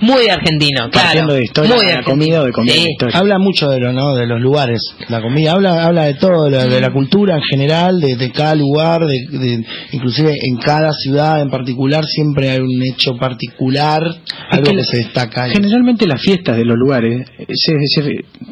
muy 0.00 0.28
argentino, 0.28 0.88
claro. 0.90 0.92
partiendo 0.92 1.34
de 1.34 1.42
historia, 1.42 1.74
muy 1.74 1.86
de 1.86 1.94
la 1.94 2.02
comida 2.04 2.40
o 2.40 2.44
de 2.44 2.52
comida 2.52 2.72
Sí. 2.74 2.84
de 2.84 2.90
historia. 2.92 3.18
Habla 3.18 3.38
mucho 3.38 3.68
de 3.68 3.80
lo, 3.80 3.92
¿no? 3.92 4.14
de 4.14 4.26
los 4.26 4.40
lugares, 4.40 4.80
la 5.08 5.20
comida, 5.20 5.52
habla, 5.52 5.84
habla 5.84 6.04
de 6.04 6.14
todo, 6.14 6.48
de, 6.48 6.68
de 6.68 6.80
la 6.80 6.92
cultura 6.92 7.34
en 7.34 7.42
general, 7.42 8.00
de, 8.00 8.14
de 8.16 8.30
cada 8.30 8.54
lugar, 8.54 9.04
de, 9.06 9.26
de- 9.28 9.64
inclusive 9.92 10.34
en 10.40 10.56
cada 10.58 10.92
ciudad 10.92 11.40
en 11.42 11.50
particular 11.50 12.04
siempre 12.04 12.50
hay 12.50 12.60
un 12.60 12.80
hecho 12.82 13.16
particular, 13.16 14.02
algo 14.50 14.70
que 14.70 14.76
que, 14.76 14.84
se 14.84 14.96
destaca. 14.98 15.44
ahí. 15.44 15.52
Generalmente 15.52 16.06
las 16.06 16.20
fiestas 16.20 16.56
de 16.56 16.64
los 16.64 16.76
lugares 16.76 17.26
se, 17.52 17.74
se, 17.88 18.02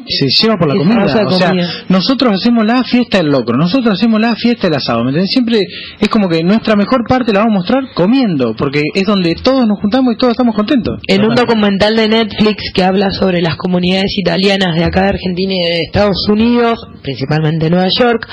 se 0.07 0.27
lleva 0.43 0.57
por 0.57 0.67
la 0.67 0.75
comida. 0.75 1.05
O 1.05 1.09
sea, 1.09 1.23
comida. 1.49 1.69
nosotros 1.89 2.33
hacemos 2.33 2.65
la 2.65 2.83
fiesta 2.83 3.19
del 3.19 3.27
locro, 3.27 3.57
nosotros 3.57 3.93
hacemos 3.93 4.19
la 4.19 4.35
fiesta 4.35 4.67
del 4.67 4.77
asado. 4.77 5.03
Siempre 5.27 5.61
es 5.99 6.09
como 6.09 6.27
que 6.27 6.43
nuestra 6.43 6.75
mejor 6.75 7.03
parte 7.07 7.31
la 7.31 7.39
vamos 7.39 7.53
a 7.53 7.59
mostrar 7.59 7.83
comiendo, 7.93 8.53
porque 8.55 8.81
es 8.93 9.05
donde 9.13 9.35
todos 9.35 9.67
nos 9.67 9.79
juntamos 9.79 10.13
y 10.13 10.17
todos 10.17 10.31
estamos 10.31 10.55
contentos. 10.55 10.99
En 11.07 11.23
un 11.23 11.35
documental 11.35 11.95
de 11.95 12.07
Netflix 12.07 12.71
que 12.73 12.83
habla 12.83 13.11
sobre 13.11 13.41
las 13.41 13.55
comunidades 13.55 14.17
italianas 14.17 14.75
de 14.75 14.83
acá 14.83 15.03
de 15.03 15.09
Argentina 15.09 15.53
y 15.53 15.59
de 15.59 15.81
Estados 15.81 16.25
Unidos, 16.29 16.79
principalmente 17.01 17.69
Nueva 17.69 17.89
York, 17.89 18.27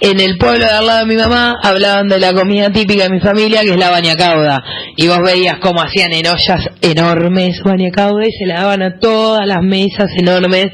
en 0.00 0.20
el 0.20 0.36
pueblo 0.36 0.66
de 0.66 0.70
al 0.70 0.86
lado 0.86 0.98
de 1.00 1.06
mi 1.06 1.16
mamá 1.16 1.54
hablaban 1.62 2.06
de 2.08 2.18
la 2.18 2.34
comida 2.34 2.70
típica 2.70 3.04
de 3.04 3.10
mi 3.10 3.20
familia, 3.20 3.62
que 3.62 3.70
es 3.70 3.78
la 3.78 3.90
bañacauda. 3.90 4.62
Y 4.94 5.08
vos 5.08 5.20
veías 5.24 5.58
cómo 5.58 5.80
hacían 5.80 6.12
en 6.12 6.26
ollas 6.26 6.68
enormes 6.82 7.62
bañacauda 7.64 8.26
y 8.26 8.32
se 8.32 8.46
la 8.46 8.60
daban 8.60 8.82
a 8.82 8.98
todas 8.98 9.46
las 9.46 9.62
mesas 9.62 10.10
enormes. 10.18 10.66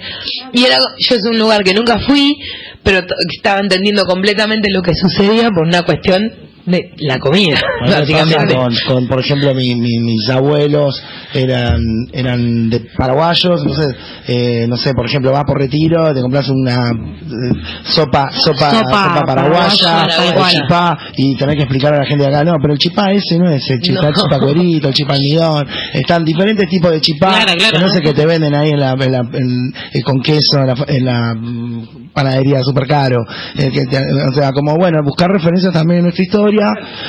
Y 0.53 0.65
era, 0.65 0.77
yo 0.99 1.15
es 1.15 1.25
un 1.31 1.39
lugar 1.39 1.63
que 1.63 1.73
nunca 1.73 2.01
fui, 2.01 2.37
pero 2.83 3.01
estaba 3.33 3.61
entendiendo 3.61 4.05
completamente 4.07 4.69
lo 4.73 4.83
que 4.83 4.95
sucedía 4.95 5.51
por 5.51 5.69
una 5.69 5.83
cuestión 5.83 6.52
de 6.67 6.93
la 6.99 7.19
comida, 7.19 7.61
Bueno, 7.81 7.99
básicamente. 7.99 8.55
con, 8.55 8.75
con, 8.87 9.09
por 9.09 9.21
ejemplo, 9.21 9.53
mi- 9.55 9.75
mi- 9.75 9.99
mis 9.99 10.29
abuelos 10.31 11.03
eran 11.35 11.81
eran 12.13 12.71
de 12.71 12.81
paraguayos, 12.97 13.61
entonces, 13.63 13.95
eh, 14.29 14.67
no 14.69 14.77
sé, 14.77 14.93
por 14.95 15.07
ejemplo, 15.07 15.33
vas 15.33 15.43
por 15.45 15.59
retiro, 15.59 16.15
te 16.15 16.21
compras 16.21 16.49
una 16.51 16.91
eh, 16.91 17.55
sopa, 17.85 18.31
sopa, 18.33 18.71
Sopa 18.71 19.15
sopa, 19.15 19.23
paraguaya, 19.27 20.07
o 20.37 20.49
chipá, 20.49 20.99
y 21.17 21.37
tenés 21.37 21.57
que 21.57 21.63
explicar 21.63 21.95
a 21.95 21.99
la 21.99 22.07
gente 22.07 22.25
de 22.25 22.29
acá, 22.29 22.45
no, 22.45 22.55
pero 22.61 22.75
el 22.75 22.79
chipá 22.79 23.11
ese 23.13 23.39
no 23.39 23.51
es 23.51 23.69
el 23.71 23.81
chipá, 23.81 24.03
No. 24.03 24.09
el 24.09 24.15
chipá 24.15 24.39
cuerito, 24.39 24.89
el 24.89 24.95
chipá 24.95 25.15
almidón, 25.15 25.67
están 25.95 26.25
diferentes 26.25 26.69
tipos 26.69 26.91
de 26.93 27.01
chipá, 27.01 27.29
Claro, 27.43 27.53
claro. 27.59 27.79
que 27.79 27.85
no 27.85 27.89
sé 27.89 28.01
que 28.01 28.13
te 28.15 28.25
venden 28.27 28.55
ahí 28.55 28.71
en 28.71 28.79
la, 28.81 28.93
en 28.93 29.13
la- 29.13 29.29
en- 29.33 29.75
eh, 29.95 30.03
con 30.03 30.21
queso, 30.23 30.61
en 30.61 30.67
la, 30.69 30.75
en 30.87 31.05
la, 31.05 31.35
mm, 31.35 32.02
panadería 32.13 32.61
súper 32.63 32.87
caro, 32.87 33.19
eh, 33.57 33.71
que 33.73 33.85
te- 33.87 33.99
o 34.29 34.33
sea, 34.35 34.53
como 34.53 34.75
bueno, 34.77 34.99
buscar 35.05 35.31
referencias 35.31 35.73
también 35.73 35.99
en 35.99 36.05
nuestra 36.05 36.25
historia, 36.25 36.67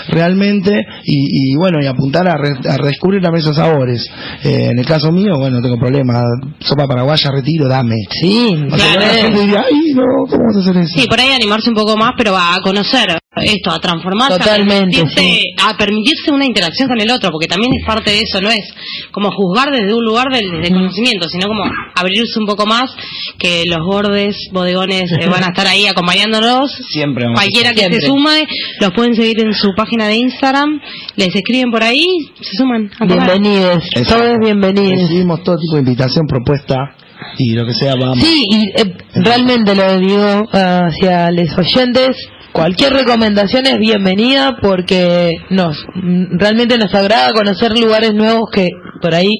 realmente, 0.10 0.82
y, 1.06 1.52
y 1.52 1.56
bueno, 1.56 1.80
y 1.82 1.86
apuntar 1.88 2.28
a, 2.28 2.36
re- 2.38 2.70
a 2.70 2.78
redescubrir 2.78 3.22
también 3.22 3.42
esos 3.44 3.56
sabores. 3.56 4.06
Eh, 4.44 4.70
en 4.72 4.80
el 4.80 4.86
caso 4.86 5.12
mío, 5.12 5.34
bueno, 5.38 5.58
no 5.58 5.62
tengo 5.63 5.78
problema, 5.78 6.24
sopa 6.60 6.88
paraguaya, 6.88 7.32
retiro, 7.32 7.68
dame. 7.68 7.96
Sí, 8.22 8.56
O 8.72 8.78
sea, 8.78 8.94
Claro. 8.94 9.02
la 9.02 9.08
gente 9.24 9.39
diría, 9.42 9.66
ay, 9.66 9.94
no, 9.94 10.04
¿cómo 10.30 10.44
vas 10.48 10.56
a 10.58 10.60
hacer 10.60 10.78
eso? 10.84 10.94
Sí, 11.00 11.08
por 11.08 11.20
ahí 11.20 11.30
animarse 11.32 11.70
un 11.70 11.76
poco 11.76 11.96
más, 11.98 12.12
pero 12.18 12.34
va 12.34 12.56
a 12.56 12.62
conocer. 12.62 13.18
esto, 13.36 13.72
a 13.72 13.80
transformarse, 13.80 14.38
Totalmente, 14.38 14.96
a, 14.98 15.02
permitirse, 15.02 15.20
sí. 15.20 15.44
a 15.68 15.76
permitirse 15.76 16.32
una 16.32 16.46
interacción 16.46 16.88
con 16.88 17.02
el 17.02 17.10
otro, 17.10 17.32
porque 17.32 17.48
también 17.48 17.72
es 17.74 17.84
parte 17.84 18.12
de 18.12 18.20
eso, 18.22 18.39
no 18.42 18.50
es 18.52 18.62
como 19.12 19.32
juzgar 19.32 19.72
desde 19.72 19.92
un 19.92 20.06
lugar 20.06 20.28
del, 20.32 20.62
de 20.62 20.70
conocimiento, 20.70 21.28
sino 21.28 21.48
como 21.48 21.63
abrirse 21.96 22.39
un 22.39 22.46
poco 22.46 22.68
más, 22.68 22.92
que 23.39 23.63
los 23.66 23.80
bordes, 23.88 24.36
bodegones 24.52 24.92
eh, 25.01 25.29
van 25.29 25.43
a 25.43 25.47
estar 25.47 25.67
ahí 25.67 25.88
acompañándonos. 25.88 26.71
Siempre 26.89 27.25
vamos 27.25 27.39
a 27.39 27.43
Cualquiera 27.43 27.71
que 27.71 27.79
Siempre. 27.79 28.01
se 28.01 28.08
sume, 28.08 28.47
los 28.79 28.91
pueden 28.91 29.15
seguir 29.15 29.39
en 29.41 29.53
su 29.53 29.73
página 29.75 30.08
de 30.08 30.15
Instagram, 30.15 30.79
les 31.15 31.36
escriben 31.36 31.71
por 31.71 31.84
ahí, 31.84 32.06
se 32.39 32.58
suman. 32.58 32.89
Bienvenidos, 33.08 33.84
todos 34.08 34.38
bienvenidos. 34.39 35.01
Recibimos 35.01 35.43
todo 35.43 35.58
tipo 35.58 35.75
de 35.75 35.79
invitación, 35.82 36.27
propuesta 36.27 36.95
y 37.38 37.53
lo 37.53 37.65
que 37.65 37.73
sea, 37.73 37.95
vamos. 37.99 38.19
Sí, 38.19 38.45
y 38.49 38.69
eh, 38.79 38.97
realmente 39.15 39.75
lo 39.75 39.99
digo 39.99 40.47
hacia 40.51 41.32
los 41.32 41.58
oyentes. 41.58 42.17
Cualquier 42.51 42.93
recomendación 42.93 43.65
es 43.65 43.79
bienvenida 43.79 44.58
porque 44.62 45.32
nos 45.49 45.75
mm, 45.95 46.38
realmente 46.38 46.77
nos 46.77 46.93
agrada 46.93 47.34
conocer 47.34 47.77
lugares 47.77 48.13
nuevos 48.13 48.49
que 48.53 48.67
por 49.01 49.15
ahí 49.15 49.32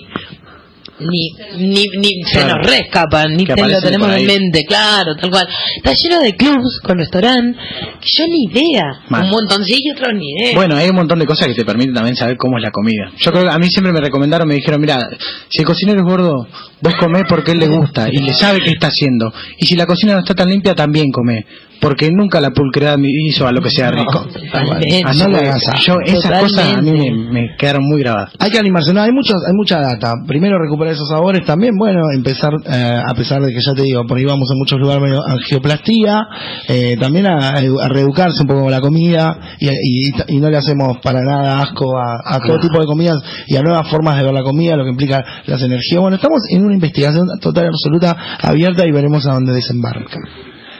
ni 1.09 1.29
ni, 1.57 1.85
ni 1.97 2.23
se 2.31 2.45
nos 2.45 2.65
rescapan, 2.65 3.33
ni 3.35 3.45
Que 3.45 3.53
te- 3.53 3.67
lo 3.67 3.81
tenemos 3.81 4.09
en 4.15 4.25
mente, 4.25 4.63
claro, 4.65 5.15
tal 5.15 5.29
cual. 5.29 5.47
Está 5.77 5.93
lleno 5.93 6.21
de 6.21 6.35
clubs 6.35 6.79
con 6.83 6.97
restaurante 6.97 7.57
que 8.01 8.09
yo 8.17 8.25
ni 8.27 8.43
idea, 8.51 8.83
Mal. 9.09 9.23
un 9.25 9.29
montoncillo 9.29 9.93
otros 9.93 10.13
ni 10.15 10.31
idea. 10.31 10.55
Bueno, 10.55 10.75
hay 10.75 10.89
un 10.89 10.95
montón 10.95 11.19
de 11.19 11.25
cosas 11.25 11.47
que 11.47 11.53
te 11.53 11.65
permiten 11.65 11.93
también 11.93 12.15
saber 12.15 12.37
cómo 12.37 12.57
es 12.57 12.63
la 12.63 12.71
comida. 12.71 13.11
Yo 13.17 13.31
creo 13.31 13.43
que 13.43 13.49
a 13.49 13.57
mí 13.59 13.67
siempre 13.69 13.93
me 13.93 14.01
recomendaron, 14.01 14.47
me 14.47 14.55
dijeron, 14.55 14.81
mira, 14.81 15.09
si 15.49 15.59
el 15.61 15.65
cocinero 15.65 15.99
es 15.99 16.05
gordo, 16.05 16.47
vos 16.81 16.95
comés 16.99 17.23
porque 17.27 17.51
él 17.51 17.59
le 17.59 17.67
gusta 17.67 18.07
y 18.11 18.17
le 18.17 18.33
sabe 18.33 18.59
qué 18.61 18.71
está 18.71 18.87
haciendo. 18.87 19.31
Y 19.57 19.65
si 19.65 19.75
la 19.75 19.85
cocina 19.85 20.13
no 20.13 20.19
está 20.19 20.33
tan 20.33 20.49
limpia, 20.49 20.73
también 20.75 21.11
comé. 21.11 21.45
Porque 21.83 22.09
nunca 22.11 22.39
la 22.41 22.51
pulcredad 22.51 22.97
me 22.97 23.09
hizo 23.11 23.45
a 23.45 23.51
lo 23.51 23.61
que 23.61 23.69
sea 23.69 23.91
rico. 23.91 24.25
Totalmente. 24.33 24.87
Así 25.05 25.19
No 25.19 25.37
hagas 25.37 25.67
a- 25.67 25.77
yo, 25.79 25.95
esas 26.05 26.31
cosas 26.41 26.65
a 26.77 26.81
mí 26.81 26.91
me, 27.31 27.55
quedaron 27.57 27.83
muy 27.85 27.99
grabadas. 28.01 28.31
Hay 28.39 28.49
que 28.51 28.57
animarse, 28.59 28.93
no, 28.93 29.01
hay 29.01 29.11
muchos, 29.11 29.35
hay 29.47 29.53
mucha 29.53 29.79
data. 29.79 30.13
Primero 30.27 30.57
recuperar 30.59 30.93
esos 30.93 31.09
sabores, 31.09 31.45
también, 31.45 31.75
bueno, 31.77 32.01
empezar, 32.15 32.53
eh, 32.65 33.01
a 33.05 33.13
pesar 33.13 33.41
de 33.41 33.51
que 33.53 33.59
ya 33.65 33.73
te 33.73 33.83
digo, 33.83 34.05
por 34.07 34.17
ahí 34.17 34.25
vamos 34.25 34.49
en 34.51 34.57
muchos 34.57 34.79
lugares 34.79 35.03
medio 35.03 35.21
angioplastía, 35.27 36.21
eh, 36.67 36.95
también 36.99 37.27
a, 37.27 37.49
a 37.49 37.89
reeducarse 37.89 38.41
un 38.41 38.47
poco 38.47 38.61
con 38.63 38.71
la 38.71 38.79
comida 38.81 39.37
y, 39.59 39.69
y- 39.69 40.11
y 40.27 40.39
no 40.39 40.49
le 40.49 40.57
hacemos 40.57 40.97
para 41.03 41.21
nada 41.21 41.61
asco 41.61 41.97
a, 41.97 42.21
a 42.23 42.39
todo 42.39 42.59
tipo 42.59 42.79
de 42.79 42.85
comidas 42.85 43.17
y 43.47 43.55
a 43.55 43.61
nuevas 43.61 43.89
formas 43.89 44.17
de 44.17 44.23
ver 44.23 44.33
la 44.33 44.43
comida, 44.43 44.75
lo 44.75 44.83
que 44.83 44.91
implica 44.91 45.23
las 45.45 45.61
energías. 45.61 45.99
Bueno, 46.01 46.15
estamos 46.15 46.41
en 46.49 46.63
una 46.65 46.73
investigación 46.73 47.27
total, 47.41 47.67
absoluta, 47.67 48.15
abierta 48.41 48.85
y 48.87 48.91
veremos 48.91 49.25
a 49.27 49.33
dónde 49.33 49.53
desembarca. 49.53 50.19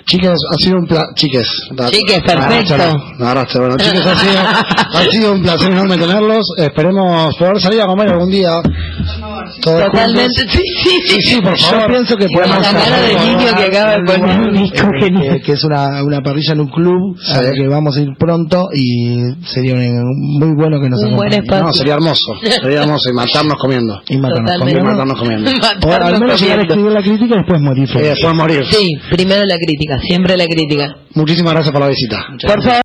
Chiques, 0.06 0.40
ha 0.52 0.56
sido 0.58 0.78
un 0.78 0.86
placer. 0.86 1.08
Chiques. 1.16 1.48
Chiques, 1.92 2.22
perfecto. 2.22 2.76
Me 3.18 3.26
agarraste. 3.26 3.60
Bueno, 3.60 3.78
chiques, 3.78 4.06
ha 4.06 4.18
sido, 4.18 4.40
ha 4.94 5.04
sido 5.12 5.34
un 5.34 5.42
placer 5.42 5.72
enorme 5.72 5.98
tenerlos. 5.98 6.46
Esperemos 6.58 7.36
poder 7.38 7.62
salir 7.62 7.82
a 7.82 7.86
comer 7.86 8.10
algún 8.10 8.30
día. 8.30 8.62
Todos 9.62 9.84
Totalmente, 9.86 10.42
juntos. 10.42 10.52
sí, 10.52 10.62
sí, 10.84 11.00
Sí, 11.04 11.22
sí, 11.22 11.42
por 11.42 11.56
Yo 11.56 11.66
favor. 11.68 11.88
pienso 11.92 12.18
que 12.18 12.28
podemos 12.34 12.58
la 12.62 12.72
cara 12.72 13.02
de 13.02 13.10
Guido 13.16 13.56
que 13.56 13.64
acaba 13.64 13.92
de 13.98 14.04
poner 14.04 14.40
un 14.40 14.54
disco 14.54 14.88
genial. 15.00 15.42
que, 15.46 15.52
es 15.54 15.64
una, 15.64 16.04
una 16.04 16.22
parrilla 16.22 16.54
en 16.54 16.60
un 16.62 16.68
club 16.70 17.18
Sí. 17.20 17.34
al 17.36 17.54
que 17.54 17.68
vamos 17.68 17.98
a 17.98 18.02
ir 18.02 18.10
pronto 18.18 18.68
y 18.74 19.20
sería 19.46 19.74
un- 19.76 20.40
muy 20.40 20.56
bueno 20.56 20.80
que 20.82 20.90
nos 20.90 21.00
Un 21.04 21.16
buen 21.16 21.34
espacio. 21.34 21.64
No, 21.66 21.74
sería 21.74 21.94
hermoso. 21.96 22.34
Sería 22.62 22.82
hermoso 22.84 23.10
y 23.10 23.14
matarnos 23.14 23.58
comiendo. 23.58 24.02
y 24.10 24.18
matarnos 24.18 24.52
Totalmente. 24.52 24.72
Y 24.72 24.82
comiendo. 24.82 25.06
matarnos 25.06 25.20
comiendo. 25.20 25.52
o 25.88 25.92
al 25.94 26.20
menos 26.20 26.42
llegar 26.42 26.60
a 26.60 26.68
comiendo. 26.68 26.74
escribir 26.74 26.92
la 26.92 27.02
crítica 27.02 27.36
y 27.36 27.38
después 27.38 27.62
morir 27.62 27.90
Y 27.94 28.02
después 28.04 28.34
morir. 28.36 28.66
Sí, 28.70 28.90
primero 29.12 29.46
la 29.46 29.56
crítica, 29.58 30.00
siempre 30.02 30.38
la 30.38 30.46
crítica. 30.46 30.96
Muchísimas 31.16 31.54
gracias 31.54 31.72
por 31.72 31.82
la 31.82 31.88
visita. 31.90 32.26
Por 32.46 32.64
favor. 32.64 32.83